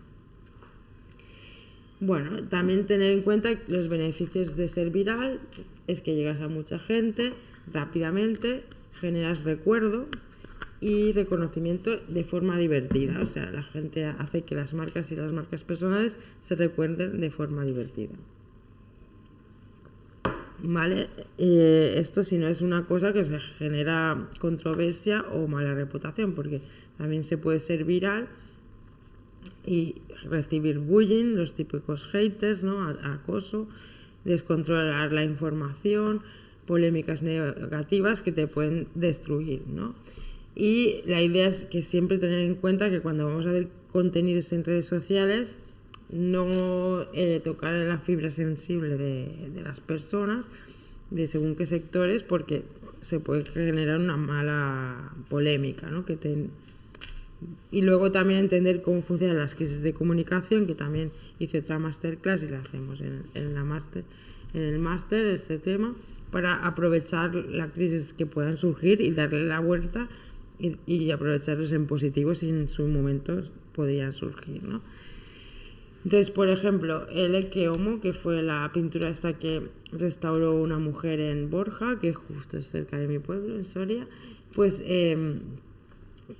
[1.99, 5.39] Bueno, también tener en cuenta los beneficios de ser viral
[5.87, 7.33] es que llegas a mucha gente
[7.71, 8.63] rápidamente,
[8.99, 10.07] generas recuerdo
[10.81, 13.21] y reconocimiento de forma divertida.
[13.21, 17.31] O sea, la gente hace que las marcas y las marcas personales se recuerden de
[17.31, 18.13] forma divertida.
[20.63, 21.09] ¿Vale?
[21.37, 26.61] Eh, esto si no es una cosa que se genera controversia o mala reputación, porque
[26.97, 28.29] también se puede ser viral
[29.65, 32.87] y recibir bullying, los típicos haters, ¿no?
[32.87, 33.67] Acoso,
[34.23, 36.21] descontrolar la información,
[36.65, 39.95] polémicas negativas que te pueden destruir, ¿no?
[40.55, 44.53] Y la idea es que siempre tener en cuenta que cuando vamos a ver contenidos
[44.53, 45.59] en redes sociales,
[46.13, 50.45] no eh, tocar la fibra sensible de, las personas
[51.09, 52.63] de según qué sectores porque
[53.01, 56.05] se puede generar una mala polémica, ¿no?
[56.05, 56.17] Que
[57.71, 62.43] Y luego también entender cómo funcionan las crisis de comunicación, que también hice otra masterclass
[62.43, 64.03] y la hacemos en, en la master,
[64.53, 65.95] en el máster este tema,
[66.31, 70.09] para aprovechar la crisis que puedan surgir y darle la vuelta
[70.59, 74.81] y, aprovecharlos en positivo si en su momento podían surgir, ¿no?
[76.03, 81.21] Entonces, por ejemplo, el Ecce Homo, que fue la pintura esta que restauró una mujer
[81.21, 84.05] en Borja, que justo es cerca de mi pueblo, en Soria,
[84.53, 85.39] pues em,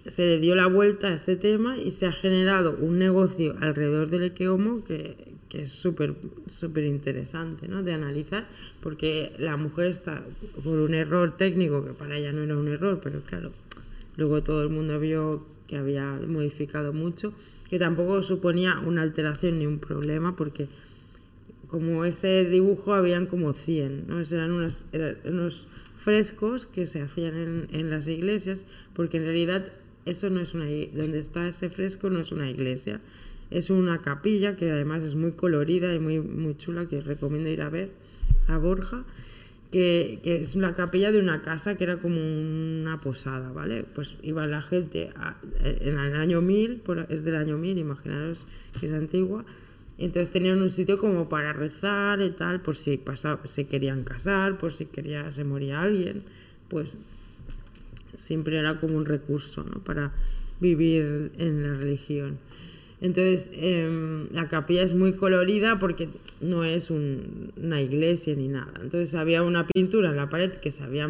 [0.06, 4.10] se le dio la vuelta a este tema y se ha generado un negocio alrededor
[4.10, 5.16] del Ecce Homo que,
[5.48, 6.16] que es súper
[6.48, 7.84] súper interesante ¿no?
[7.84, 8.48] de analizar,
[8.82, 10.26] porque la mujer está
[10.62, 13.52] por un error técnico, que para ella no era un error, pero claro,
[14.18, 17.34] luego todo el mundo vio que había modificado mucho
[17.70, 20.68] que tampoco suponía una alteración ni un problema, porque
[21.68, 24.22] como ese dibujo habían como 100, ¿no?
[24.22, 29.72] eran, unos frescos que se hacían en, las iglesias, porque en realidad
[30.06, 33.02] eso no es una donde está ese fresco no es una iglesia,
[33.50, 37.62] es una capilla que además es muy colorida y muy, muy chula, que recomiendo ir
[37.62, 37.92] a ver
[38.48, 39.06] a Borja
[39.74, 43.84] que, es una capilla de una casa que era como una posada, ¿vale?
[43.84, 45.10] Pues iba la gente
[45.64, 48.46] en el año 1000, es del año 1000, imaginaros
[48.80, 49.46] que es antigua,
[49.98, 54.60] entonces tenían un sitio como para rezar y tal, por si pasaba, se querían casar,
[54.60, 56.22] por si quería, se moría alguien,
[56.70, 57.00] pues
[58.16, 59.84] siempre era como un recurso, ¿no?
[59.84, 60.14] Para
[60.60, 62.38] vivir en la religión.
[63.04, 66.08] Entonces, em, la capilla es muy colorida porque
[66.40, 68.72] no es una iglesia ni nada.
[68.82, 71.10] Entonces, había una pintura en la pared que se había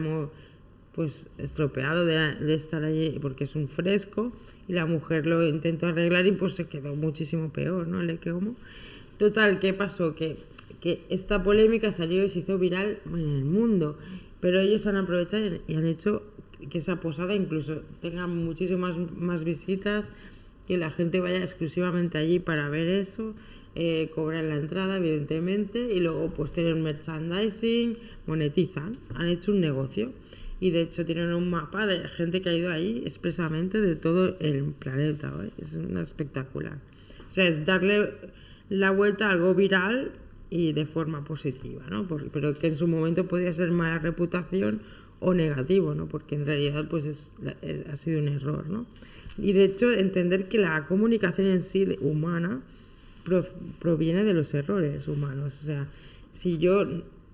[0.95, 4.33] pues, estropeado de, estar allí porque es un fresco
[4.67, 8.01] y la mujer lo intentó arreglar y pues se quedó muchísimo peor, ¿no?
[8.01, 8.41] Le quedó
[9.19, 10.15] Total, ¿qué pasó?
[10.15, 10.37] Que,
[10.81, 13.99] que esta polémica salió y se hizo viral en el mundo,
[14.41, 16.23] pero ellos han aprovechado y han hecho
[16.71, 20.11] que esa posada incluso tenga muchísimas más visitas,
[20.67, 23.33] que la gente vaya exclusivamente allí para ver eso,
[23.75, 27.97] eh, la entrada, evidentemente, y luego pues tienen merchandising,
[28.27, 30.11] monetizan, han hecho un negocio.
[30.59, 34.37] Y de hecho tienen un mapa de gente que ha ido ahí expresamente de todo
[34.39, 35.33] el planeta.
[35.57, 36.77] Es una espectacular.
[37.27, 38.11] O sea, es darle
[38.69, 40.11] la vuelta a algo viral
[40.49, 42.07] y de forma positiva, ¿no?
[42.31, 44.81] pero que en su momento podía ser mala reputación
[45.19, 46.07] o negativo, ¿no?
[46.07, 47.35] Porque en realidad pues es,
[47.91, 48.85] ha sido un error, ¿no?
[49.37, 52.61] Y de hecho, entender que la comunicación en sí humana
[53.79, 55.59] proviene de los errores humanos.
[55.63, 55.87] O sea,
[56.31, 56.85] si yo,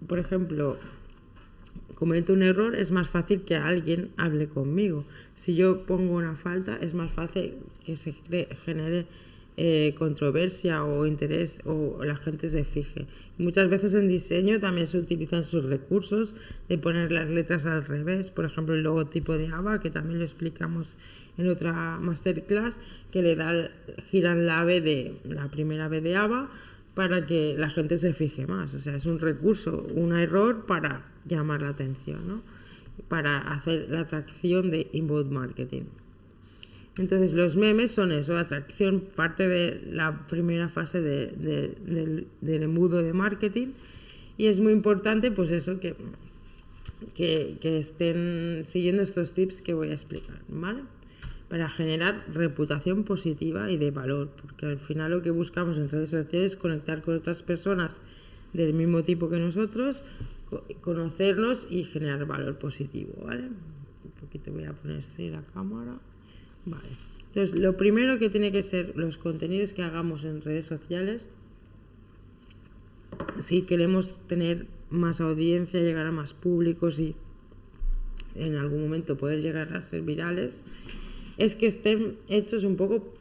[0.07, 0.77] por ejemplo,
[1.95, 5.05] cometo un error, es más fácil que alguien hable conmigo.
[5.35, 8.13] Si yo pongo una falta, es más fácil que se
[8.63, 9.07] genere
[9.61, 13.07] eh, controversia o interés o la gente se fije.
[13.37, 16.37] Muchas veces en diseño también se utilizan sus recursos
[16.69, 20.23] de poner las letras al revés, por ejemplo el logotipo de ABA, que también lo
[20.23, 20.95] explicamos
[21.39, 22.79] en otra masterclass
[23.11, 23.71] que le da,
[24.09, 26.49] giran la B de la primera B de ABA
[26.93, 28.73] para que la gente se fije más.
[28.73, 32.41] O sea, es un recurso, un error para llamar la atención, ¿no?
[33.07, 35.83] para hacer la atracción de inbound marketing.
[36.97, 43.67] Entonces los memes son eso, atracción, parte de la primera fase del, embudo de marketing
[44.37, 45.95] y es muy importante pues eso que,
[47.15, 50.81] que, que estén siguiendo estos tips que voy a explicar, ¿vale?
[51.49, 56.11] Para generar reputación positiva y de valor, porque al final lo que buscamos en redes
[56.11, 58.01] sociales es conectar con otras personas
[58.53, 60.03] del mismo tipo que nosotros,
[60.81, 63.13] conocernos y generar valor positivo.
[63.23, 65.97] Un poquito voy a poner así la cámara.
[66.65, 66.89] Vale.
[67.27, 71.29] Entonces, lo primero que tiene que ser los contenidos que hagamos en redes sociales,
[73.39, 77.15] si queremos tener más audiencia, llegar a más públicos y
[78.35, 80.65] en algún momento poder llegar a ser virales,
[81.39, 83.11] es que estén hechos un poco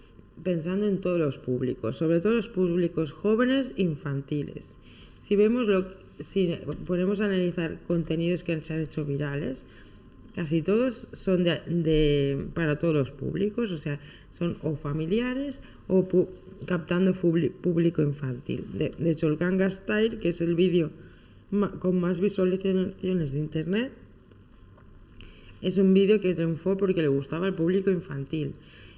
[0.43, 4.77] pensando en todos los públicos, sobre todo los públicos jóvenes infantiles.
[5.21, 5.87] Si vemos lo
[6.21, 9.67] si ponemos a analizar contenidos que se han hecho virales,
[10.35, 14.01] casi todos son de, para todos los públicos, o sea,
[14.31, 16.07] son o familiares o
[16.67, 18.65] captando público infantil.
[18.75, 20.91] De, hecho, el Ganga Style, que es el vídeo
[21.79, 23.93] con más visualizaciones de internet,
[25.63, 28.55] es un vídeo que triunfó porque le gustaba al público infantil,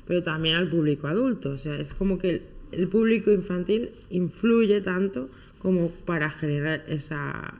[0.06, 1.50] pero también al público adulto.
[1.50, 2.42] O sea, es como que
[2.72, 7.54] el, público infantil influye tanto como para generar esa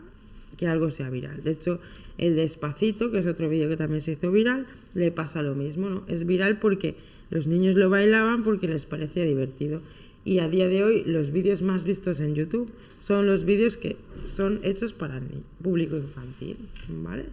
[0.56, 1.42] que algo sea viral.
[1.42, 1.80] De hecho,
[2.18, 5.88] el Despacito, que es otro vídeo que también se hizo viral, le pasa lo mismo,
[5.88, 6.04] ¿no?
[6.06, 6.96] Es viral porque
[7.30, 9.80] los niños lo bailaban porque les parecía divertido.
[10.22, 13.96] y a día de hoy los vídeos más vistos en YouTube son los vídeos que
[14.24, 15.24] son hechos para el
[15.62, 16.58] público infantil,
[17.02, 17.24] ¿vale?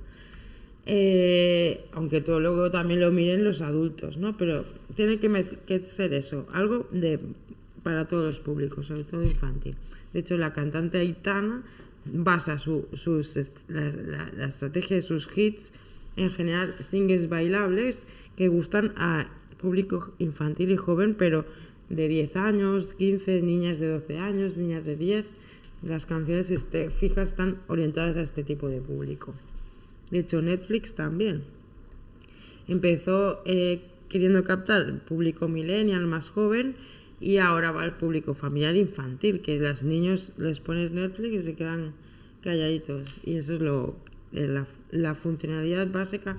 [0.89, 4.37] Eh, aunque todo luego también lo miren los adultos, ¿no?
[4.37, 4.63] Pero
[4.95, 7.19] tiene que, ser eso, algo de
[7.83, 9.75] para todos los públicos, sobre todo infantil.
[10.13, 11.61] De hecho, la cantante Aitana
[12.05, 15.73] basa su, sus, la, estrategia de sus hits
[16.15, 21.45] en general singles bailables que gustan a público infantil y joven, pero
[21.89, 25.25] de 10 años, 15, niñas de 12 años, niñas de 10.
[25.83, 29.33] Las canciones este, fijas están orientadas a este tipo de público.
[30.11, 31.43] De hecho, Netflix también
[32.67, 36.75] empezó eh, queriendo captar el público millennial más joven
[37.19, 41.55] y ahora va al público familiar infantil, que los niños les pones Netflix y se
[41.55, 41.93] quedan
[42.41, 43.19] calladitos.
[43.23, 43.95] Y eso es lo,
[44.33, 46.37] eh, la, funcionalidad básica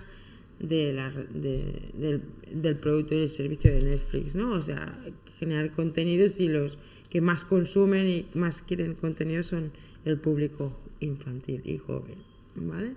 [0.60, 4.52] de la, del, del, producto y el servicio de Netflix, ¿no?
[4.52, 4.98] O sea,
[5.38, 6.78] generar contenidos y los
[7.10, 9.72] que más consumen y más quieren contenido son
[10.04, 12.16] el público infantil y joven,
[12.54, 12.92] ¿vale?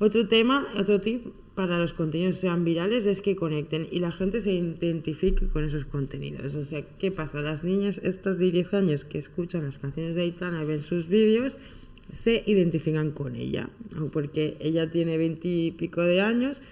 [0.00, 4.40] Otro tema, otro tip para los contenidos sean virales es que conecten y la gente
[4.40, 6.54] se identifique con esos contenidos.
[6.54, 7.40] O sea, ¿qué pasa?
[7.40, 11.08] Las niñas estas de 10 años que escuchan las canciones de Aitana y ven sus
[11.08, 11.58] vídeos,
[12.12, 13.70] se identifican con ella,
[14.12, 16.62] porque ella tiene 20 y pico de años,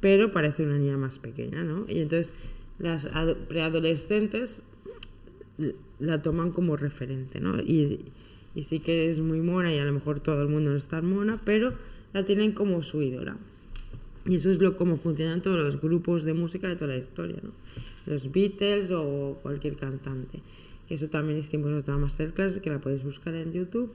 [0.00, 1.84] pero parece una niña más pequeña, ¿no?
[1.86, 2.32] Y entonces
[2.78, 3.08] las
[3.46, 4.64] preadolescentes
[5.98, 7.60] la toman como referente, ¿no?
[7.60, 8.06] Y,
[8.54, 10.86] y, sí que es muy mona y a lo mejor todo el mundo no es
[10.86, 11.74] tan mona, pero
[12.12, 13.36] la tienen como su ídola.
[14.26, 17.36] Y eso es lo como funcionan todos los grupos de música de toda la historia,
[17.42, 17.52] ¿no?
[18.06, 20.40] Los Beatles o cualquier cantante.
[20.88, 23.92] Eso también hicimos otra masterclass que la podéis buscar en YouTube.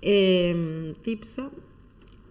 [0.00, 1.50] Eh, Tipsa.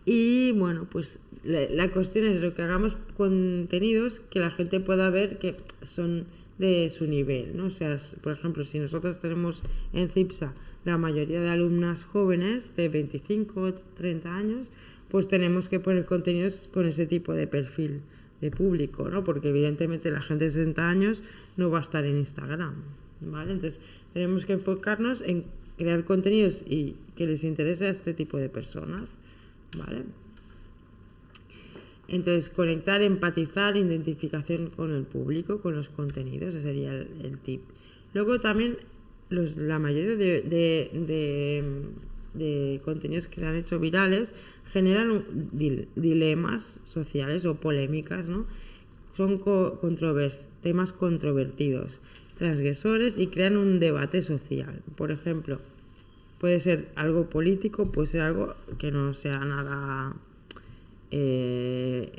[0.06, 5.38] Y bueno, pues la, cuestión es lo que hagamos contenidos que la gente pueda ver
[5.38, 6.26] que son
[6.58, 7.66] de su nivel, ¿no?
[7.66, 9.62] O sea, por ejemplo, si nosotros tenemos
[9.94, 10.54] en CIPSA
[10.86, 14.72] la mayoría de alumnas jóvenes de 25 30 años,
[15.12, 18.02] pues tenemos que poner contenidos con ese tipo de perfil
[18.40, 19.24] de público, ¿no?
[19.24, 21.24] Porque evidentemente la gente de 60 años
[21.58, 22.76] no va a estar en Instagram,
[23.20, 23.52] ¿vale?
[23.52, 23.82] Entonces,
[24.14, 25.46] tenemos que enfocarnos en
[25.78, 29.20] crear contenidos y que les interese a este tipo de personas,
[29.78, 30.04] ¿vale?
[32.08, 37.62] Entonces, conectar, empatizar, identificación con el público, con los contenidos, ese sería el, tip.
[38.14, 38.78] Luego también
[39.30, 40.42] los, la mayoría de,
[42.84, 44.34] contenidos que se han hecho virales
[44.72, 45.26] generan
[45.96, 48.46] dilemas sociales o polémicas, ¿no?
[49.16, 49.42] Son
[50.62, 52.00] temas controvertidos,
[52.36, 54.82] transgresores y crean un debate social.
[54.96, 55.60] Por ejemplo,
[56.40, 60.16] puede ser algo político, puede ser algo que no sea nada
[61.12, 62.10] eh,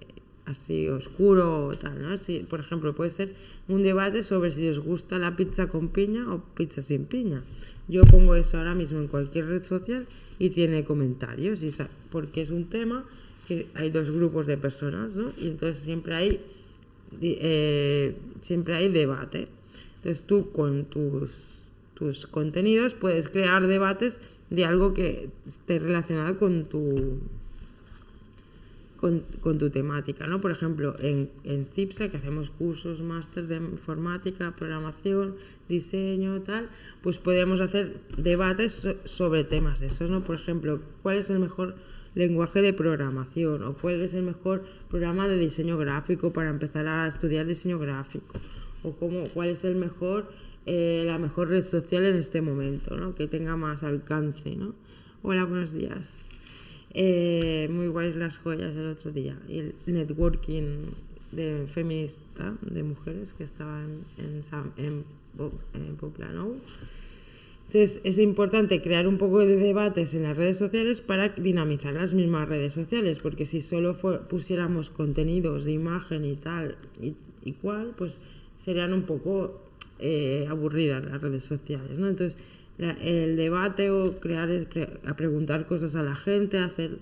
[0.44, 2.16] así oscuro o tal, ¿no?
[2.18, 3.34] Si, por ejemplo, puede ser
[3.68, 7.42] un debate sobre si os gusta la pizza con piña o pizza sin piña.
[7.88, 10.06] Yo pongo eso ahora mismo en cualquier red social
[10.42, 11.70] y tiene comentarios, y
[12.10, 13.04] porque es un tema
[13.46, 15.30] que hay dos grupos de personas, ¿no?
[15.38, 16.40] Y entonces siempre hay,
[17.20, 19.46] eh, siempre hay debate.
[19.98, 21.30] Entonces tú con tus,
[21.94, 27.20] tus contenidos puedes crear debates de algo que esté relacionado con tu
[29.02, 30.40] con, tu temática, ¿no?
[30.40, 35.34] Por ejemplo, en, en CIPSA, que hacemos cursos, máster de informática, programación,
[35.68, 36.70] diseño, tal,
[37.02, 40.22] pues podemos hacer debates sobre temas esos, ¿no?
[40.22, 41.74] Por ejemplo, ¿cuál es el mejor
[42.14, 43.64] lenguaje de programación?
[43.64, 48.38] ¿O cuál es el mejor programa de diseño gráfico para empezar a estudiar diseño gráfico?
[48.84, 50.30] ¿O cómo, cuál es el mejor,
[50.64, 53.16] eh, la mejor red social en este momento, ¿no?
[53.16, 54.76] Que tenga más alcance, ¿no?
[55.22, 56.28] Hola, buenos días.
[56.94, 59.38] Eh, muy guays las joyas el otro día.
[59.48, 60.84] Y el networking
[61.32, 64.42] de feminista de mujeres que estaban en,
[64.76, 65.04] en,
[65.74, 66.56] en Poplano.
[67.72, 72.12] Entonces es importante crear un poco de debates en las redes sociales para dinamizar las
[72.12, 73.96] mismas redes sociales, porque si solo
[74.28, 78.20] pusiéramos contenidos de imagen y tal y, cual, pues
[78.58, 79.62] serían un poco
[79.98, 82.08] eh, aburridas las redes sociales, ¿no?
[82.08, 82.38] Entonces
[82.90, 84.48] el debate o crear,
[85.06, 86.98] a preguntar cosas a la gente, hacer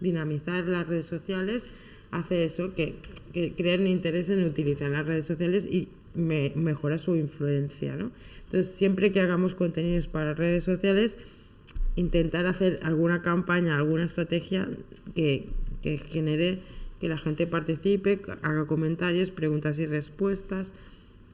[0.00, 1.68] dinamizar las redes sociales,
[2.10, 2.96] hace eso, que,
[3.32, 3.54] que
[3.86, 7.96] interés en utilizar las redes sociales y mejora su influencia.
[7.96, 8.10] ¿no?
[8.46, 11.18] Entonces, siempre que hagamos contenidos para redes sociales,
[11.96, 14.68] intentar hacer alguna campaña, alguna estrategia
[15.14, 15.46] que,
[15.82, 16.60] que genere
[17.00, 20.72] que la gente participe, haga comentarios, preguntas y respuestas,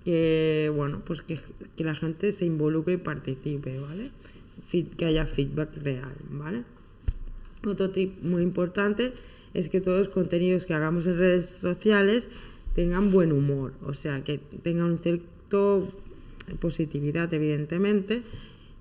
[0.09, 1.39] que bueno, pues que,
[1.85, 4.11] la gente se involucre y participe, ¿vale?
[4.97, 6.65] que haya feedback real, ¿vale?
[7.67, 9.13] Otro tip muy importante
[9.53, 12.31] es que todos los contenidos que hagamos en redes sociales
[12.75, 15.93] tengan buen humor, o sea, que tengan un cierto
[16.59, 18.23] positividad, evidentemente.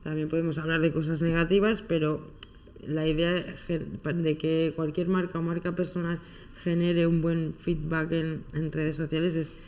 [0.05, 2.21] También podemos hablar de cosas negativas, pero
[2.86, 6.19] la idea de que cualquier marca o marca personal
[6.63, 9.66] genere un buen feedback en, en redes sociales es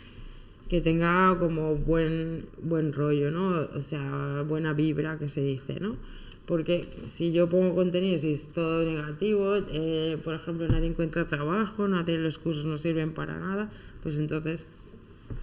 [0.70, 3.68] que tenga como buen, buen rollo, ¿no?
[3.76, 5.98] O sea, buena vibra que se dice, ¿no?
[6.46, 11.88] Porque si yo pongo contenido y es todo negativo, eh, por ejemplo, nadie encuentra trabajo,
[11.88, 13.72] nadie los cursos no sirven para nada,
[14.04, 14.68] pues entonces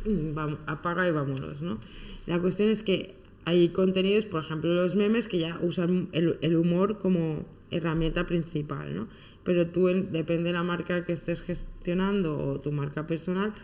[0.05, 1.79] mm, vamos, apaga y vámonos, ¿no?
[2.27, 3.15] La cuestión es que
[3.45, 8.95] hay contenidos, por ejemplo, los memes que ya usan el, el humor como herramienta principal,
[8.95, 9.09] ¿no?
[9.45, 13.55] Pero tú, depende de la marca que estés gestionando o tu marca personal,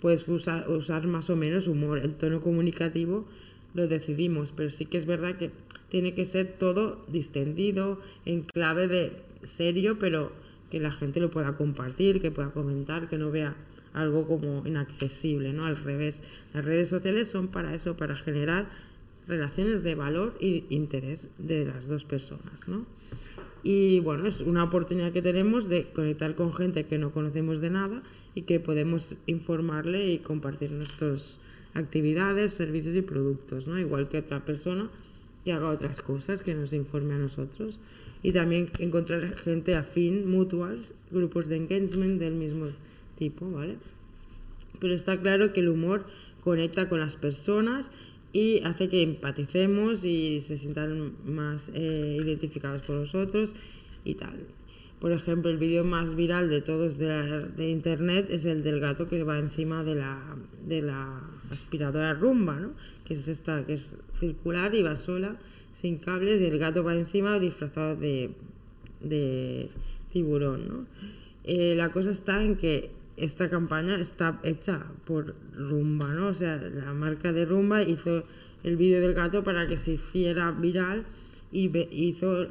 [0.00, 1.98] puedes usar, más o menos humor.
[1.98, 3.26] El tono comunicativo
[3.74, 5.50] lo decidimos, pero sí que es verdad que
[5.88, 10.32] tiene que ser todo distendido, en clave de serio, pero
[10.70, 13.56] que la gente lo pueda compartir, que pueda comentar, que no vea
[13.92, 15.64] algo como inaccesible, ¿no?
[15.64, 16.22] Al revés,
[16.54, 18.68] las redes sociales son para eso, para generar
[19.26, 22.86] relaciones de valor y interés de las dos personas, ¿no?
[23.62, 27.70] Y bueno, es una oportunidad que tenemos de conectar con gente que no conocemos de
[27.70, 28.02] nada
[28.34, 31.38] y que podemos informarle y compartir nuestras
[31.74, 33.78] actividades, servicios y productos, ¿no?
[33.78, 34.88] Igual que otra persona
[35.44, 37.78] que haga otras cosas, que nos informe a nosotros.
[38.22, 42.66] Y también encontrar gente afín, mutuals, grupos de engagement del mismo
[43.16, 43.76] tipo, ¿vale?
[44.78, 46.04] Pero está claro que el humor
[46.44, 47.90] conecta con las personas
[48.32, 53.54] y hace que empaticemos y se sientan más eh, identificados con nosotros
[54.04, 54.38] y tal.
[55.00, 59.22] Por ejemplo, el vídeo más viral de todos de, internet es el del gato que
[59.22, 60.36] va encima de la,
[60.66, 62.72] de la aspiradora rumba, ¿no?
[63.06, 65.36] que es esta, que es circular y va sola,
[65.72, 68.30] sin cables, y el gato va encima disfrazado de,
[69.00, 69.70] de
[70.12, 70.68] tiburón.
[70.68, 70.86] ¿no?
[71.44, 76.28] Eh, la cosa está en que esta campaña está hecha por Rumba, ¿no?
[76.28, 78.24] O sea, la marca de Rumba hizo
[78.62, 81.04] el vídeo del gato para que se hiciera viral
[81.52, 82.46] y hizo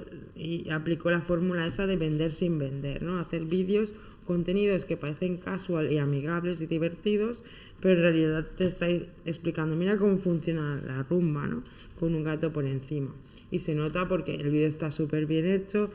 [0.72, 3.20] aplicó la fórmula esa de vender sin vender, ¿no?
[3.20, 3.96] Hacer vídeos,
[4.26, 7.44] contenidos que parecen casual y amigables y divertidos,
[7.82, 11.64] pero en realidad te está explicando, mira cómo funciona la rumba, ¿no?
[12.00, 13.14] Con un gato por encima.
[13.52, 15.90] Y se nota porque el vídeo está súper bien hecho,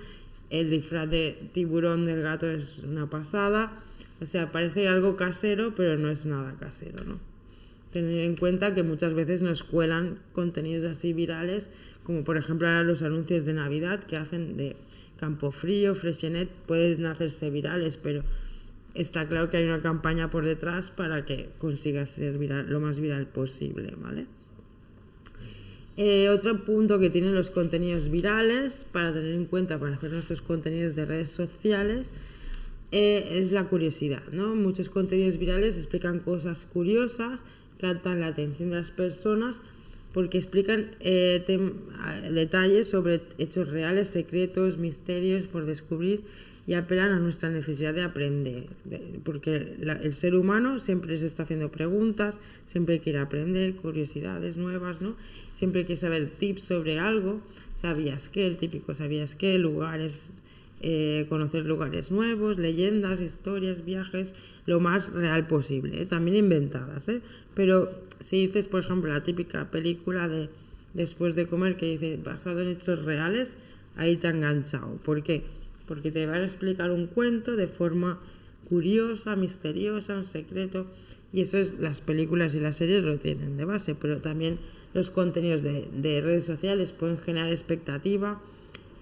[0.50, 3.80] el disfraz de tiburón del gato es una pasada,
[4.20, 7.18] o sea, parece algo casero, pero no es nada casero, ¿no?
[7.92, 11.70] Tener en cuenta que muchas veces nos cuelan contenidos así virales
[12.04, 14.76] como por ejemplo ahora los anuncios de Navidad que hacen de
[15.18, 18.22] Campo Frío, Freshenet, pueden hacerse virales, pero
[18.94, 23.00] está claro que hay una campaña por detrás para que consiga ser viral, lo más
[23.00, 24.26] viral posible, ¿vale?
[25.96, 30.42] Eh, otro punto que tienen los contenidos virales para tener en cuenta para hacer nuestros
[30.42, 32.12] contenidos de redes sociales
[32.90, 34.56] eh, es la curiosidad, ¿no?
[34.56, 37.44] Muchos contenidos virales explican cosas curiosas,
[37.78, 39.62] captan la atención de las personas
[40.14, 41.44] porque explican eh,
[42.30, 46.22] detalles sobre hechos reales, secretos, misterios por descubrir
[46.66, 48.68] y apelan a nuestra necesidad de aprender,
[49.22, 55.14] porque el ser humano siempre se está haciendo preguntas, siempre quiere aprender, curiosidades nuevas, ¿no?
[55.52, 57.42] Siempre quiere saber tips sobre algo,
[57.76, 60.42] sabías qué, el típico sabías qué, lugares,
[60.80, 64.34] eh, conocer lugares nuevos, leyendas, historias, viajes,
[64.66, 66.06] lo más real posible, ¿eh?
[66.06, 67.20] también inventadas, ¿eh?
[67.54, 67.90] Pero
[68.20, 70.48] si dices, por ejemplo, la típica película de
[70.94, 73.56] después de comer que dice basado en hechos reales,
[73.96, 74.96] ahí te ha enganchado.
[75.04, 75.42] ¿Por qué?
[75.86, 78.20] Porque te va a explicar un cuento de forma
[78.68, 80.86] curiosa, misteriosa, un secreto.
[81.32, 84.58] Y eso es, las películas y las series lo tienen de base, pero también
[84.94, 88.40] los contenidos de, de redes sociales pueden generar expectativa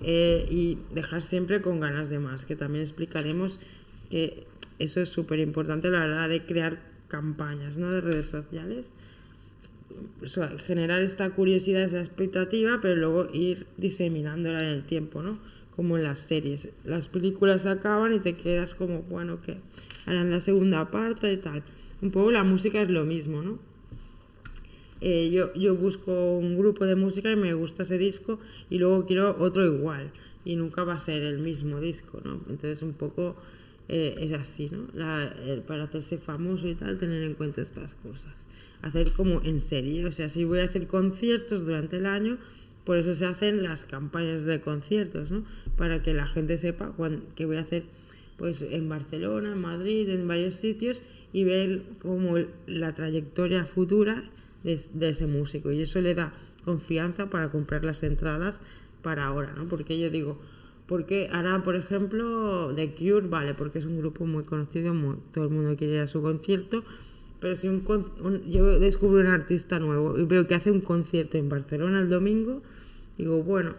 [0.01, 3.61] eh, y dejar siempre con ganas de más, que también explicaremos
[4.11, 4.47] que
[4.79, 7.93] eso es súper importante a la hora de crear campañas ¿no?
[7.93, 8.93] de redes sociales
[10.67, 15.39] generar esta curiosidad, esa expectativa, pero luego ir diseminándola en el tiempo, ¿no?
[15.77, 16.73] Como en las series.
[16.85, 19.59] Las películas acaban y te quedas como, bueno, que
[20.07, 21.63] harán la segunda parte y tal.
[22.01, 23.59] Un poco la música es lo mismo, ¿no?
[25.01, 28.39] Eh, yo, yo busco un grupo de música y me gusta ese disco
[28.71, 30.13] y luego quiero otro igual
[30.45, 32.41] y nunca va a ser el mismo disco, ¿no?
[32.49, 33.37] Entonces un poco
[33.89, 34.87] eh, es así, ¿no?
[35.67, 38.33] para hacerse famoso y tal, tener en cuenta estas cosas
[38.83, 40.05] hacer como en serie.
[40.07, 42.39] O sea, si voy a hacer conciertos durante el año,
[42.85, 45.45] por eso se hacen las campañas de conciertos, ¿no?
[45.77, 46.95] Para que la gente sepa
[47.37, 47.85] que voy a hacer
[48.37, 51.03] pues en Barcelona, en Madrid, en varios sitios
[51.33, 54.29] y ver como la trayectoria futura
[54.65, 55.71] de, ese músico.
[55.71, 58.63] Y eso le da confianza para comprar las entradas
[59.01, 59.67] para ahora, ¿no?
[59.67, 60.41] Porque yo digo,
[60.87, 64.95] porque ahora, por ejemplo, The Cure, vale, porque es un grupo muy conocido,
[65.33, 66.85] todo el mundo quiere ir a su concierto,
[67.41, 67.83] Pero si un,
[68.49, 72.63] yo descubro un artista nuevo y veo que hace un concierto en Barcelona el domingo,
[73.19, 73.75] digo, bueno,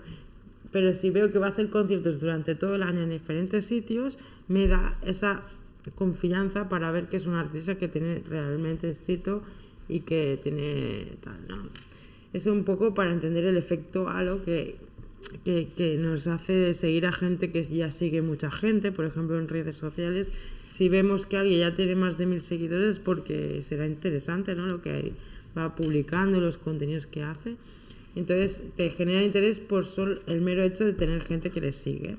[0.72, 4.18] pero si veo que va a hacer conciertos durante todo el año en diferentes sitios,
[4.48, 5.44] me da esa
[5.96, 9.44] confianza para ver que es un artista que tiene realmente éxito
[9.88, 11.70] y que tiene tal, ¿no?
[12.34, 14.78] Es un poco para entender el efecto halo que,
[15.44, 19.76] que, nos hace seguir a gente que ya sigue mucha gente, por ejemplo en redes
[19.76, 20.32] sociales,
[20.74, 24.66] si vemos que alguien ya tiene más de mil seguidores porque será interesante ¿no?
[24.66, 25.14] lo que
[25.58, 27.58] va publicando, los contenidos que hace.
[28.16, 32.18] Entonces te genera interés por solo el mero hecho de tener gente que le sigue.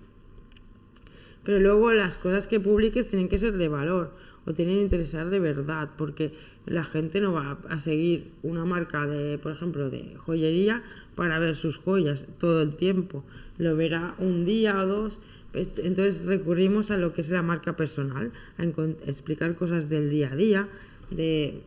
[1.45, 4.13] Pero luego las cosas que publiques tienen que ser de valor
[4.47, 6.33] o tienen que interesar de verdad, porque
[6.67, 10.83] la gente no va a seguir una marca de, por ejemplo, de joyería
[11.15, 13.25] para ver sus joyas todo el tiempo.
[13.59, 15.21] Lo verá un día o dos
[15.55, 18.63] entonces recurrimos a lo que es la marca personal, a
[19.09, 20.69] explicar cosas del día a día,
[21.11, 21.61] de,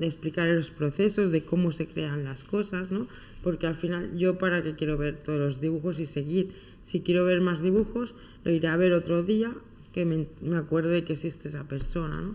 [0.00, 3.08] explicar los procesos, de cómo se crean las cosas, ¿no?
[3.42, 6.52] Porque al final yo para qué quiero ver todos los dibujos y seguir,
[6.82, 8.14] si quiero ver más dibujos,
[8.44, 9.52] lo iré a ver otro día
[9.92, 12.34] que me, me acuerde que existe esa persona, ¿no?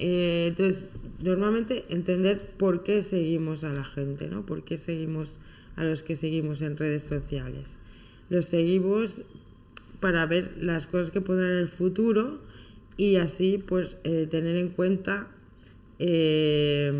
[0.00, 0.86] Eh, entonces,
[1.20, 4.46] normalmente entender por qué seguimos a la gente, ¿no?
[4.46, 5.40] Por qué seguimos
[5.74, 7.78] a los que seguimos en redes sociales.
[8.30, 9.22] Los seguimos
[10.00, 12.40] para ver las cosas que podrán en el futuro
[12.96, 15.28] y así pues eh, tener en cuenta
[15.98, 16.92] eh,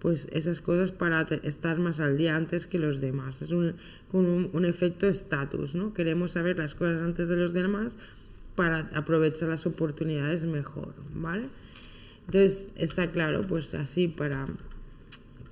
[0.00, 3.42] pues esas cosas para estar más al día antes que los demás.
[3.42, 3.74] Es un,
[4.12, 5.94] un, un efecto estatus, ¿no?
[5.94, 7.96] Queremos saber las cosas antes de los demás
[8.60, 11.48] para aprovechar las oportunidades mejor, ¿vale?
[12.26, 14.48] Entonces está claro, pues así para,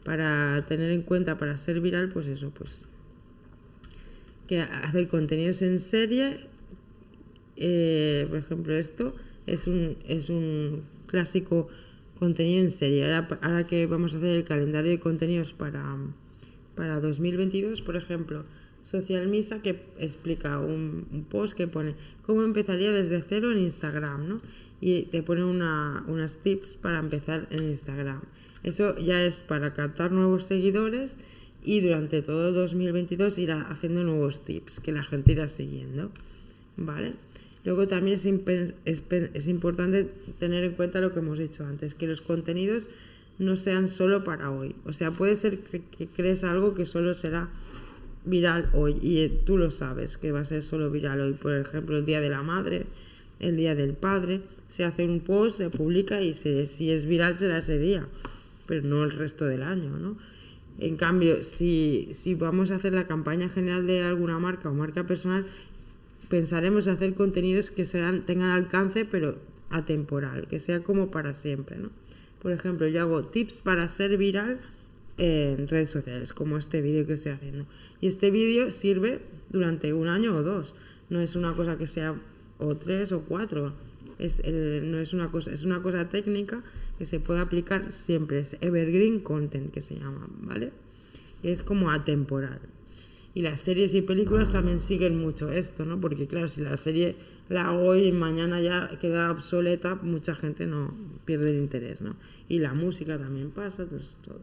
[0.04, 2.82] para tener en cuenta, para ser viral, pues eso, pues
[4.46, 6.40] que hacer contenidos en serie,
[7.56, 9.14] eh, por ejemplo, esto
[9.46, 11.68] es un, es un clásico
[12.18, 13.10] contenido en serie.
[13.10, 15.96] Ahora, que vamos a hacer el calendario de contenidos para,
[16.74, 18.44] para 2022, por ejemplo,
[18.90, 24.40] Social Misa que explica un, post que pone cómo empezaría desde cero en Instagram, ¿no?
[24.80, 28.22] Y te pone una, unas tips para empezar en Instagram.
[28.62, 31.16] Eso ya es para captar nuevos seguidores
[31.62, 36.10] y durante todo 2022 irá haciendo nuevos tips que la gente irá siguiendo,
[36.76, 37.14] ¿vale?
[37.64, 42.22] Luego también es, es, importante tener en cuenta lo que hemos dicho antes, que los
[42.22, 42.88] contenidos
[43.38, 44.74] no sean solo para hoy.
[44.84, 47.50] O sea, puede ser que, crees algo que solo será
[48.28, 51.32] viral hoy y tú lo sabes que va a ser solo viral hoy.
[51.34, 52.86] Por ejemplo, el Día de la Madre,
[53.40, 57.58] el Día del Padre, se hace un post, se publica y si es viral será
[57.58, 58.06] ese día,
[58.66, 60.16] pero no el resto del año, ¿no?
[60.78, 65.04] En cambio, si, si vamos a hacer la campaña general de alguna marca o marca
[65.04, 65.44] personal,
[66.28, 69.38] pensaremos hacer contenidos que sean, tengan alcance, pero
[69.70, 71.90] atemporal, que sea como para siempre, ¿no?
[72.40, 74.60] Por ejemplo, yo hago tips para ser viral
[75.18, 77.66] en redes sociales, como este vídeo que estoy haciendo.
[78.00, 80.74] Y este vídeo sirve durante un año o dos.
[81.10, 82.14] No es una cosa que sea
[82.58, 83.74] o tres o cuatro.
[84.18, 86.62] Es, no es una cosa, es una cosa técnica
[86.98, 88.40] que se puede aplicar siempre.
[88.40, 90.72] Es evergreen content que se llama, ¿vale?
[91.42, 92.60] Es como atemporal.
[93.34, 96.00] Y las series y películas también siguen mucho esto, ¿no?
[96.00, 97.16] Porque claro, si la serie
[97.48, 100.94] la hoy y mañana ya queda obsoleta, mucha gente no
[101.24, 102.16] pierde el interés, ¿no?
[102.48, 104.40] Y la música también pasa, pues todo.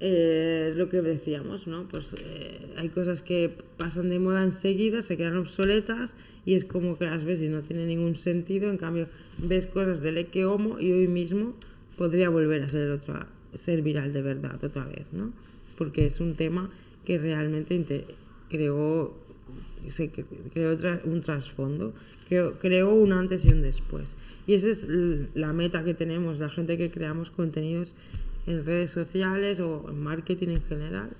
[0.00, 1.86] Eh, lo que decíamos, ¿no?
[1.88, 6.98] Pues eh, hay cosas que pasan de moda enseguida, se quedan obsoletas y es como
[6.98, 8.70] que las ves y no tiene ningún sentido.
[8.70, 11.54] En cambio, ves cosas del Eke Homo y hoy mismo
[11.96, 15.32] podría volver a ser otra, ser viral de verdad otra vez, ¿no?
[15.78, 16.70] Porque es un tema
[17.04, 18.04] que realmente
[18.48, 19.14] creó,
[20.52, 21.94] creó un trasfondo,
[22.28, 24.16] creó, creó un antes y un después.
[24.46, 24.88] Y esa es
[25.34, 27.94] la meta que tenemos, la gente que creamos contenidos
[28.46, 31.10] en redes sociales o en marketing en general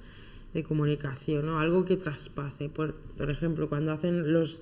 [0.52, 1.58] de comunicación, ¿no?
[1.58, 2.68] Algo que traspase.
[2.68, 4.60] Por, por ejemplo, cuando hacen los,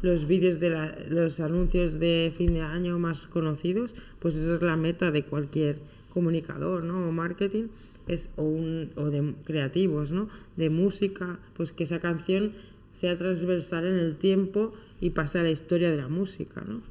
[0.00, 0.70] los vídeos de
[1.08, 5.78] los anuncios de fin de año más conocidos, pues esa es la meta de cualquier
[6.14, 7.08] comunicador, ¿no?
[7.08, 7.68] O marketing,
[8.06, 10.28] es, o, un, o de creativos, ¿no?
[10.56, 12.52] De música, pues que esa canción
[12.92, 16.82] sea transversal en el tiempo y pase a la historia de la música, ¿no?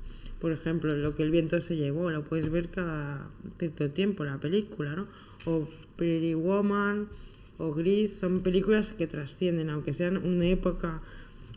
[0.42, 3.30] Por ejemplo, lo que el viento se llevó, lo puedes ver cada
[3.60, 5.08] cierto tiempo, la película, ¿no?
[5.46, 7.08] O Pretty Woman,
[7.60, 11.02] o Gris, son películas que trascienden, aunque sean una época,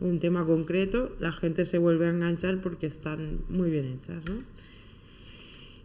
[0.00, 4.42] un tema concreto, la gente se vuelve a enganchar porque están muy bien hechas, ¿no?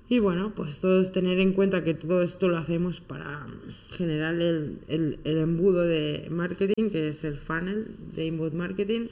[0.10, 3.46] Y bueno, pues todo es tener en cuenta que todo esto lo hacemos para
[3.92, 9.08] generar el, el, el embudo de marketing, que es el funnel de inbound marketing,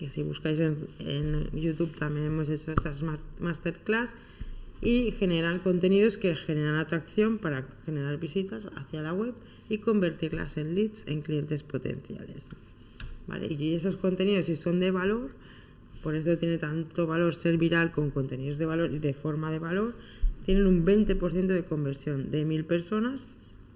[0.00, 3.04] que si buscáis en, YouTube también hemos hecho estas
[3.38, 4.14] masterclass
[4.80, 9.34] y generan contenidos que generan atracción para generar visitas hacia la web
[9.68, 12.48] y convertirlas en leads en clientes potenciales.
[13.26, 13.46] ¿Vale?
[13.52, 15.32] Y esos contenidos, si son de valor,
[16.02, 19.58] por eso tiene tanto valor ser viral con contenidos de valor y de forma de
[19.58, 19.94] valor,
[20.46, 22.30] tienen un 20% de conversión.
[22.30, 23.28] De mil personas,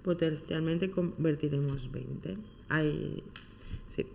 [0.03, 2.35] potencialmente convertiremos 20.
[2.69, 3.21] Hay,
[3.87, 4.07] sí,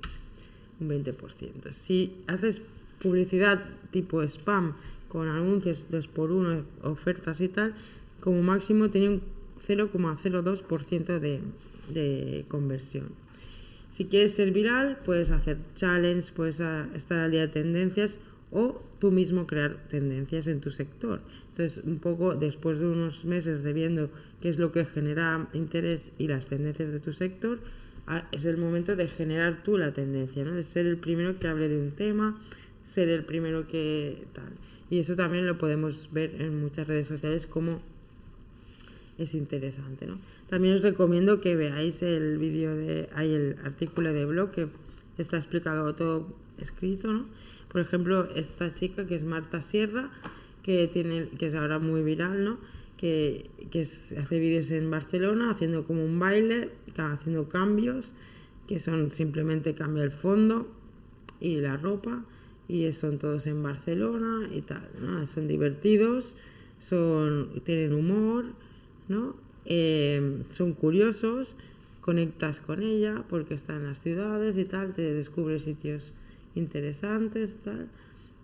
[0.80, 1.72] un 20%.
[1.72, 2.62] Si haces
[3.00, 4.74] publicidad tipo spam
[5.08, 7.74] con anuncios 2x1, ofertas y tal,
[8.20, 9.22] como máximo tiene un
[9.66, 11.40] 0,02% de,
[11.92, 13.08] de conversión.
[13.90, 18.20] Si quieres ser viral, puedes hacer challenge, puedes ah, estar al día de tendencias
[18.52, 21.20] o tú mismo crear tendencias en tu sector.
[21.50, 24.10] Entonces, un poco después de unos meses de viendo
[24.40, 27.58] qué es lo que genera interés y las tendencias de tu sector,
[28.32, 30.54] es el momento de generar tú la tendencia, ¿no?
[30.54, 32.40] de ser el primero que hable de un tema,
[32.82, 34.52] ser el primero que tal.
[34.90, 37.80] Y eso también lo podemos ver en muchas redes sociales como
[39.18, 40.06] es interesante.
[40.06, 40.18] ¿no?
[40.48, 44.68] También os recomiendo que veáis el vídeo de, hay el artículo de blog que
[45.16, 47.26] está explicado todo escrito, ¿no?
[47.70, 50.10] Por ejemplo, esta chica que es Marta Sierra,
[50.62, 52.58] que tiene, que es ahora muy viral, ¿no?
[53.00, 53.48] Que,
[54.18, 58.12] hace vídeos en Barcelona haciendo como un baile, haciendo cambios,
[58.68, 60.68] que son simplemente cambia el fondo
[61.40, 62.26] y la ropa,
[62.68, 64.86] y son todos en Barcelona y tal.
[65.26, 66.36] Son divertidos,
[66.78, 68.44] son, tienen humor,
[69.08, 69.34] ¿no?
[69.64, 71.56] Eh, son curiosos,
[72.00, 76.12] conectas con ella porque está en las ciudades y tal, te descubres sitios
[76.54, 77.88] interesantes tal,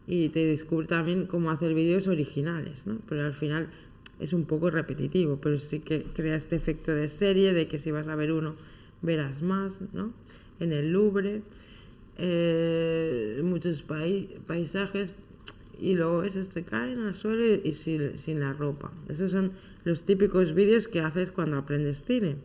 [0.07, 2.99] y te descubre también cómo hacer vídeos originales, ¿no?
[3.09, 3.69] pero al final
[4.19, 7.91] es un poco repetitivo, pero sí que crea este efecto de serie, de que si
[7.91, 8.57] vas a ver uno,
[9.03, 10.13] verás más, ¿no?
[10.59, 11.43] En el Louvre,
[12.19, 13.85] eh, muchos
[14.47, 15.13] paisajes,
[15.79, 18.91] y luego esos te caen al suelo y, sin, la ropa.
[19.09, 19.53] Esos son
[19.85, 22.37] los típicos vídeos que haces cuando aprendes cine,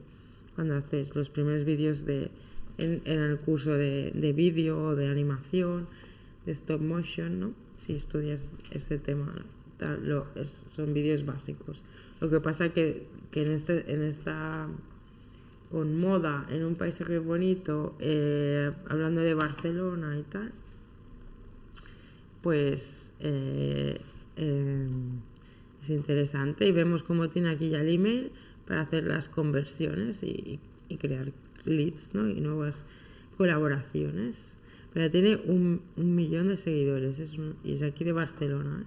[0.55, 2.29] cuando haces los primeros vídeos de,
[2.77, 5.87] en, el curso de, de vídeo o de animación,
[6.45, 7.53] de stop motion, ¿no?
[7.77, 9.33] Si estudias este tema,
[10.45, 11.83] son vídeos básicos.
[12.19, 14.67] Lo que pasa que, que en, este, en esta
[15.71, 20.51] con moda en un paisaje bonito, eh, hablando de Barcelona y tal,
[22.41, 24.01] pues eh,
[24.35, 25.21] em,
[25.81, 28.31] es interesante y vemos cómo tiene aquí ya el email
[28.67, 30.59] para hacer las conversiones y,
[30.99, 31.31] crear
[31.63, 32.85] leads y nuevas
[33.37, 34.57] colaboraciones.
[34.93, 37.17] Pero tiene un, millón de seguidores
[37.63, 38.83] y es aquí de Barcelona.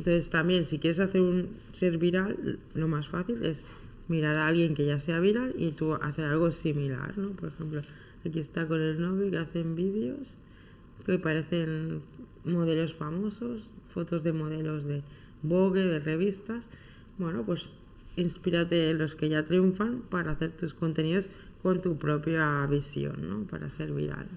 [0.00, 3.66] Entonces también si quieres hacer un ser viral, lo más fácil es
[4.08, 7.32] mirar a alguien que ya sea viral y tú hacer algo similar, ¿no?
[7.32, 7.82] Por ejemplo,
[8.24, 10.38] aquí está con el novio que hacen vídeos
[11.04, 12.00] que parecen
[12.46, 15.02] modelos famosos, fotos de modelos de
[15.42, 16.70] Vogue, de revistas.
[17.18, 17.68] Bueno, pues
[18.16, 21.28] inspírate en los que ya triunfan para hacer tus contenidos
[21.62, 23.46] con tu propia visión, ¿no?
[23.46, 24.28] Para ser viral.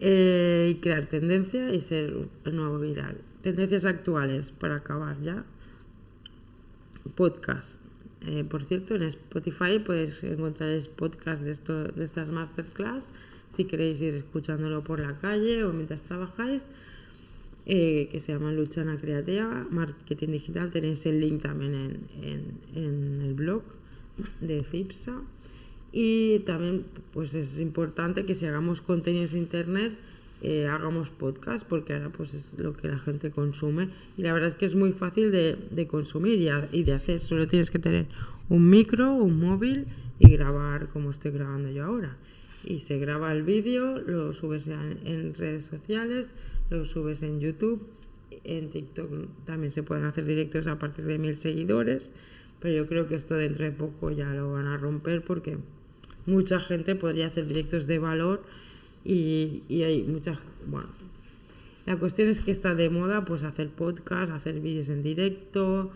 [0.00, 3.29] Eh, y crear tendencia y ser el nuevo viral.
[3.42, 5.44] Tendencias actuales para acabar ya.
[7.14, 7.80] Podcast.
[8.26, 13.12] Eh, por cierto, en Spotify puedes encontrar el podcast de, esto, de estas masterclass
[13.50, 16.66] si queréis ir escuchándolo por la calle o mientras trabajáis,
[17.66, 20.70] eh, que se llama Luchana Creativa, Marketing Digital.
[20.70, 21.74] Tenéis el link también
[22.22, 23.62] en, en, el blog
[24.40, 25.20] de CIPSA.
[25.92, 29.98] Y también pues es importante que si hagamos contenidos en internet,
[30.42, 33.90] eh, hagamos podcast, porque ahora pues es lo que la gente consume.
[34.16, 37.20] Y la verdad es que es muy fácil de, consumir y, y, de hacer.
[37.20, 38.06] Solo tienes que tener
[38.48, 39.86] un micro, un móvil
[40.18, 42.16] y grabar como estoy grabando yo ahora
[42.64, 46.34] y se graba el vídeo, lo subes en, redes sociales,
[46.68, 47.86] lo subes en YouTube,
[48.44, 49.10] en TikTok
[49.44, 52.12] también se pueden hacer directos a partir de mil seguidores,
[52.60, 55.58] pero yo creo que esto dentro de poco ya lo van a romper porque
[56.26, 58.42] mucha gente podría hacer directos de valor
[59.04, 60.88] y, hay mucha bueno
[61.86, 65.90] la cuestión es que está de moda pues hacer podcast hacer vídeos en directo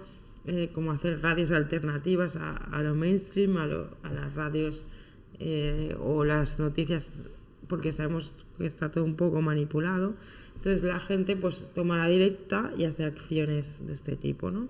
[0.46, 4.86] eh, como hacer radios alternativas a, lo mainstream a, a las radios
[5.40, 7.22] eh, o las noticias,
[7.66, 10.14] porque sabemos que está todo un poco manipulado.
[10.56, 14.68] Entonces la gente pues toma la directa y hace acciones de este tipo, ¿no?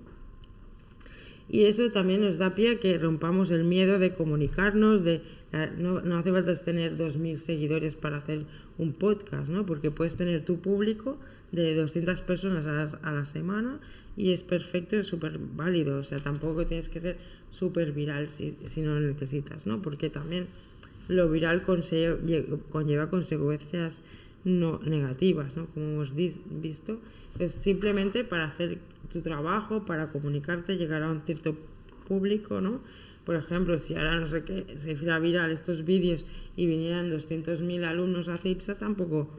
[1.51, 5.23] Y eso también nos da pie a que rompamos el miedo de comunicarnos, de
[5.77, 8.45] no, no hace falta tener 2.000 seguidores para hacer
[8.79, 9.65] un podcast, ¿no?
[9.67, 11.19] Porque puedes tener tu público
[11.53, 13.79] de 200 personas a la, semana
[14.17, 15.99] y es perfecto y súper válido.
[15.99, 17.17] O sea, tampoco tienes que ser
[17.51, 19.81] súper viral si, si, no lo necesitas, ¿no?
[19.81, 20.47] Porque también
[21.09, 24.03] lo viral conlleva consecuencias
[24.45, 25.67] no negativas, ¿no?
[25.67, 26.99] Como hemos visto.
[27.39, 28.79] Es simplemente para hacer
[29.13, 31.57] tu trabajo, para comunicarte, llegar a un cierto
[32.07, 32.81] público, ¿no?
[33.25, 37.85] Por ejemplo, si ahora no sé qué, se hiciera viral estos vídeos y vinieran 200.000
[37.85, 39.31] alumnos a CIPSA, tampoco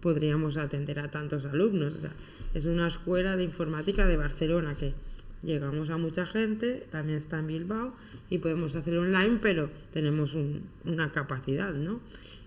[0.00, 2.06] podríamos atender a tantos alumnos.
[2.54, 4.94] Es una escuela de informática de Barcelona que
[5.42, 7.94] llegamos a mucha gente, también está en Bilbao
[8.28, 10.36] y podemos hacer online, pero tenemos
[10.84, 12.00] una capacidad, ¿no?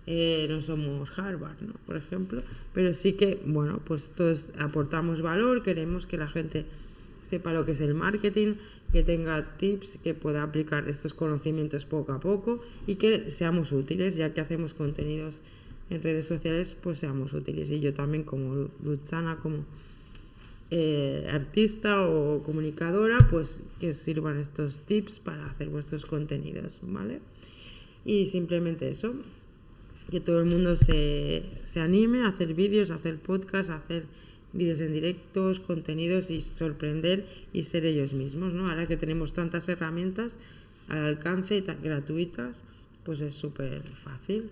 [0.08, 1.74] Eh, no somos Harvard, ¿no?
[1.86, 2.42] Por ejemplo,
[2.74, 6.66] pero sí que, bueno, pues todos aportamos valor, queremos que la gente
[7.22, 8.56] sepa lo que es el marketing,
[8.92, 14.16] que tenga tips, que pueda aplicar estos conocimientos poco a poco y que seamos útiles,
[14.16, 15.44] ya que hacemos contenidos
[15.90, 17.70] en redes sociales, pues seamos útiles.
[17.72, 19.66] Y yo también como Luchana, como
[20.72, 27.20] eh, artista o comunicadora, pues que sirvan estos tips para hacer vuestros contenidos, ¿vale?
[28.06, 29.14] Y simplemente eso,
[30.10, 34.06] que todo el mundo se, se anime a hacer vídeos, a hacer podcasts, a hacer
[34.54, 38.70] vídeos en directos, contenidos y sorprender y ser ellos mismos, ¿no?
[38.70, 40.40] Ahora que tenemos tantas herramientas
[40.88, 42.64] al alcance y tan gratuitas,
[43.04, 44.50] pues es súper fácil.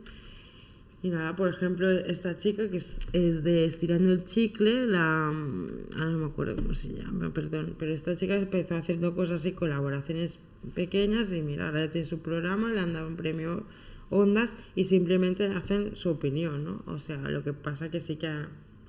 [1.02, 5.28] Y nada, por ejemplo, esta chica que es, de Estirando el Chicle, la...
[5.28, 9.54] Ahora no me acuerdo cómo se llama, perdón, pero esta chica empezó haciendo cosas y
[9.54, 10.40] colaboraciones
[10.76, 13.66] pequeñas y mira, ahora tiene su programa, le han dado un premio
[14.10, 16.84] Ondas y simplemente hacen su opinión, ¿no?
[16.88, 18.28] O sea, lo que pasa que sí que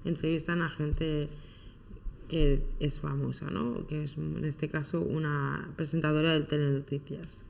[0.05, 1.29] entrevistan a gente
[2.29, 3.87] que es famosa, ¿no?
[3.89, 7.49] Que es en este caso una presentadora de telenoticias.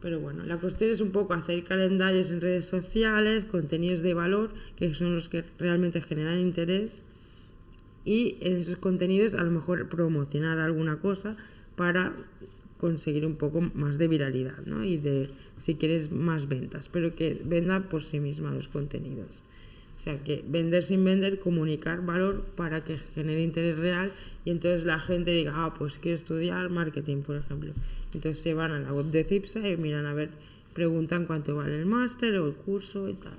[0.00, 4.50] Pero bueno, la cuestión es un poco hacer calendarios en redes sociales, contenidos de valor,
[4.76, 7.04] que son los que realmente generan interés,
[8.04, 11.36] y en esos contenidos a lo mejor promocionar alguna cosa
[11.74, 12.14] para
[12.78, 14.84] conseguir un poco más de viralidad, ¿no?
[14.84, 19.42] Y de, si quieres, más ventas, pero que venda por sí misma los contenidos.
[20.06, 24.12] Sea, que vender sin vender, comunicar valor para que genere interés real
[24.44, 27.72] y entonces la gente diga, ah, pues quiero estudiar marketing, por ejemplo.
[28.14, 30.30] Entonces se van a la web de CIPSA y miran a ver,
[30.74, 33.34] preguntan cuánto vale el máster o el curso y tal.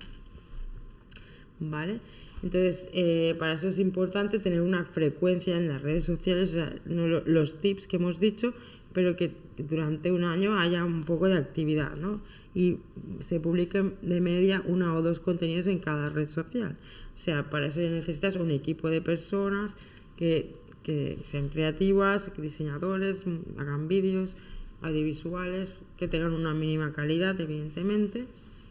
[1.61, 2.01] ¿Vale?
[2.43, 6.76] Entonces, eh, para eso es importante tener una frecuencia en las redes sociales, o sea,
[6.84, 8.53] no los tips que hemos dicho,
[8.91, 12.20] pero que durante un año haya un poco de actividad, ¿no?
[12.58, 12.80] Y
[13.20, 16.76] se publiquen de media una o dos contenidos en cada red social.
[17.14, 19.74] O sea, para eso necesitas un equipo de personas
[20.16, 23.26] que, que sean creativas, diseñadores,
[23.60, 24.36] hagan vídeos
[24.82, 28.26] audiovisuales, que tengan una mínima calidad, evidentemente,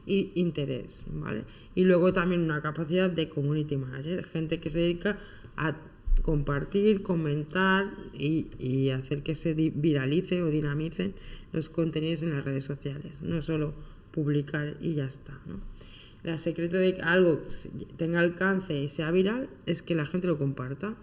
[0.05, 1.45] y interés, ¿vale?
[1.76, 5.16] Y luego también una capacidad de community manager, gente que se dedica
[5.57, 5.76] a
[6.22, 11.14] compartir, comentar y, y hacer que se viralice o dinamicen
[11.57, 13.74] los contenidos en las redes sociales, no solo
[14.12, 15.32] publicar y ya está.
[15.46, 15.59] ¿no?
[16.22, 17.42] El secreto de que algo
[17.96, 20.94] tenga alcance y sea viral es que la gente lo comparta,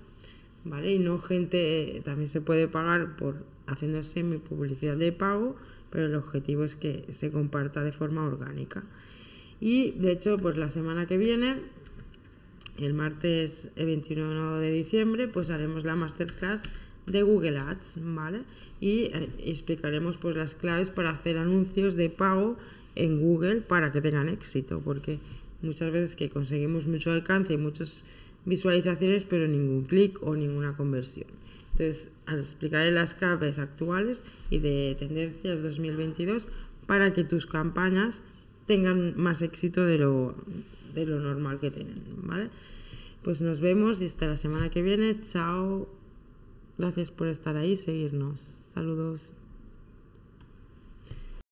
[0.65, 0.93] ¿vale?
[0.93, 3.35] Y no gente, también se puede pagar por
[3.65, 5.55] haciéndose mi publicidad de pago,
[5.89, 8.83] pero el objetivo es que se comparta de forma orgánica.
[9.59, 11.61] Y de hecho, pues la semana que viene,
[12.77, 16.63] el martes 21 de diciembre, pues haremos la masterclass
[17.05, 18.41] de Google Ads, ¿vale?
[18.83, 22.57] Y eh, explicaremos pues las claves para hacer anuncios de pago
[22.95, 25.19] en Google para que tengan éxito, porque
[25.61, 28.03] muchas veces que conseguimos mucho alcance y muchas
[28.43, 31.27] visualizaciones, pero ningún clic o ninguna conversión.
[31.71, 36.49] Entonces, explicaré las claves actuales y de tendencias 2022
[36.85, 38.21] para que tus campañas
[38.65, 40.35] tengan más éxito de lo,
[40.93, 42.49] de lo normal que tienen, ¿vale?
[43.21, 45.21] Pues nos vemos y hasta la semana que viene.
[45.21, 45.87] Chao.
[46.77, 48.62] Gracias por estar ahí, seguirnos.
[48.73, 49.33] Saludos.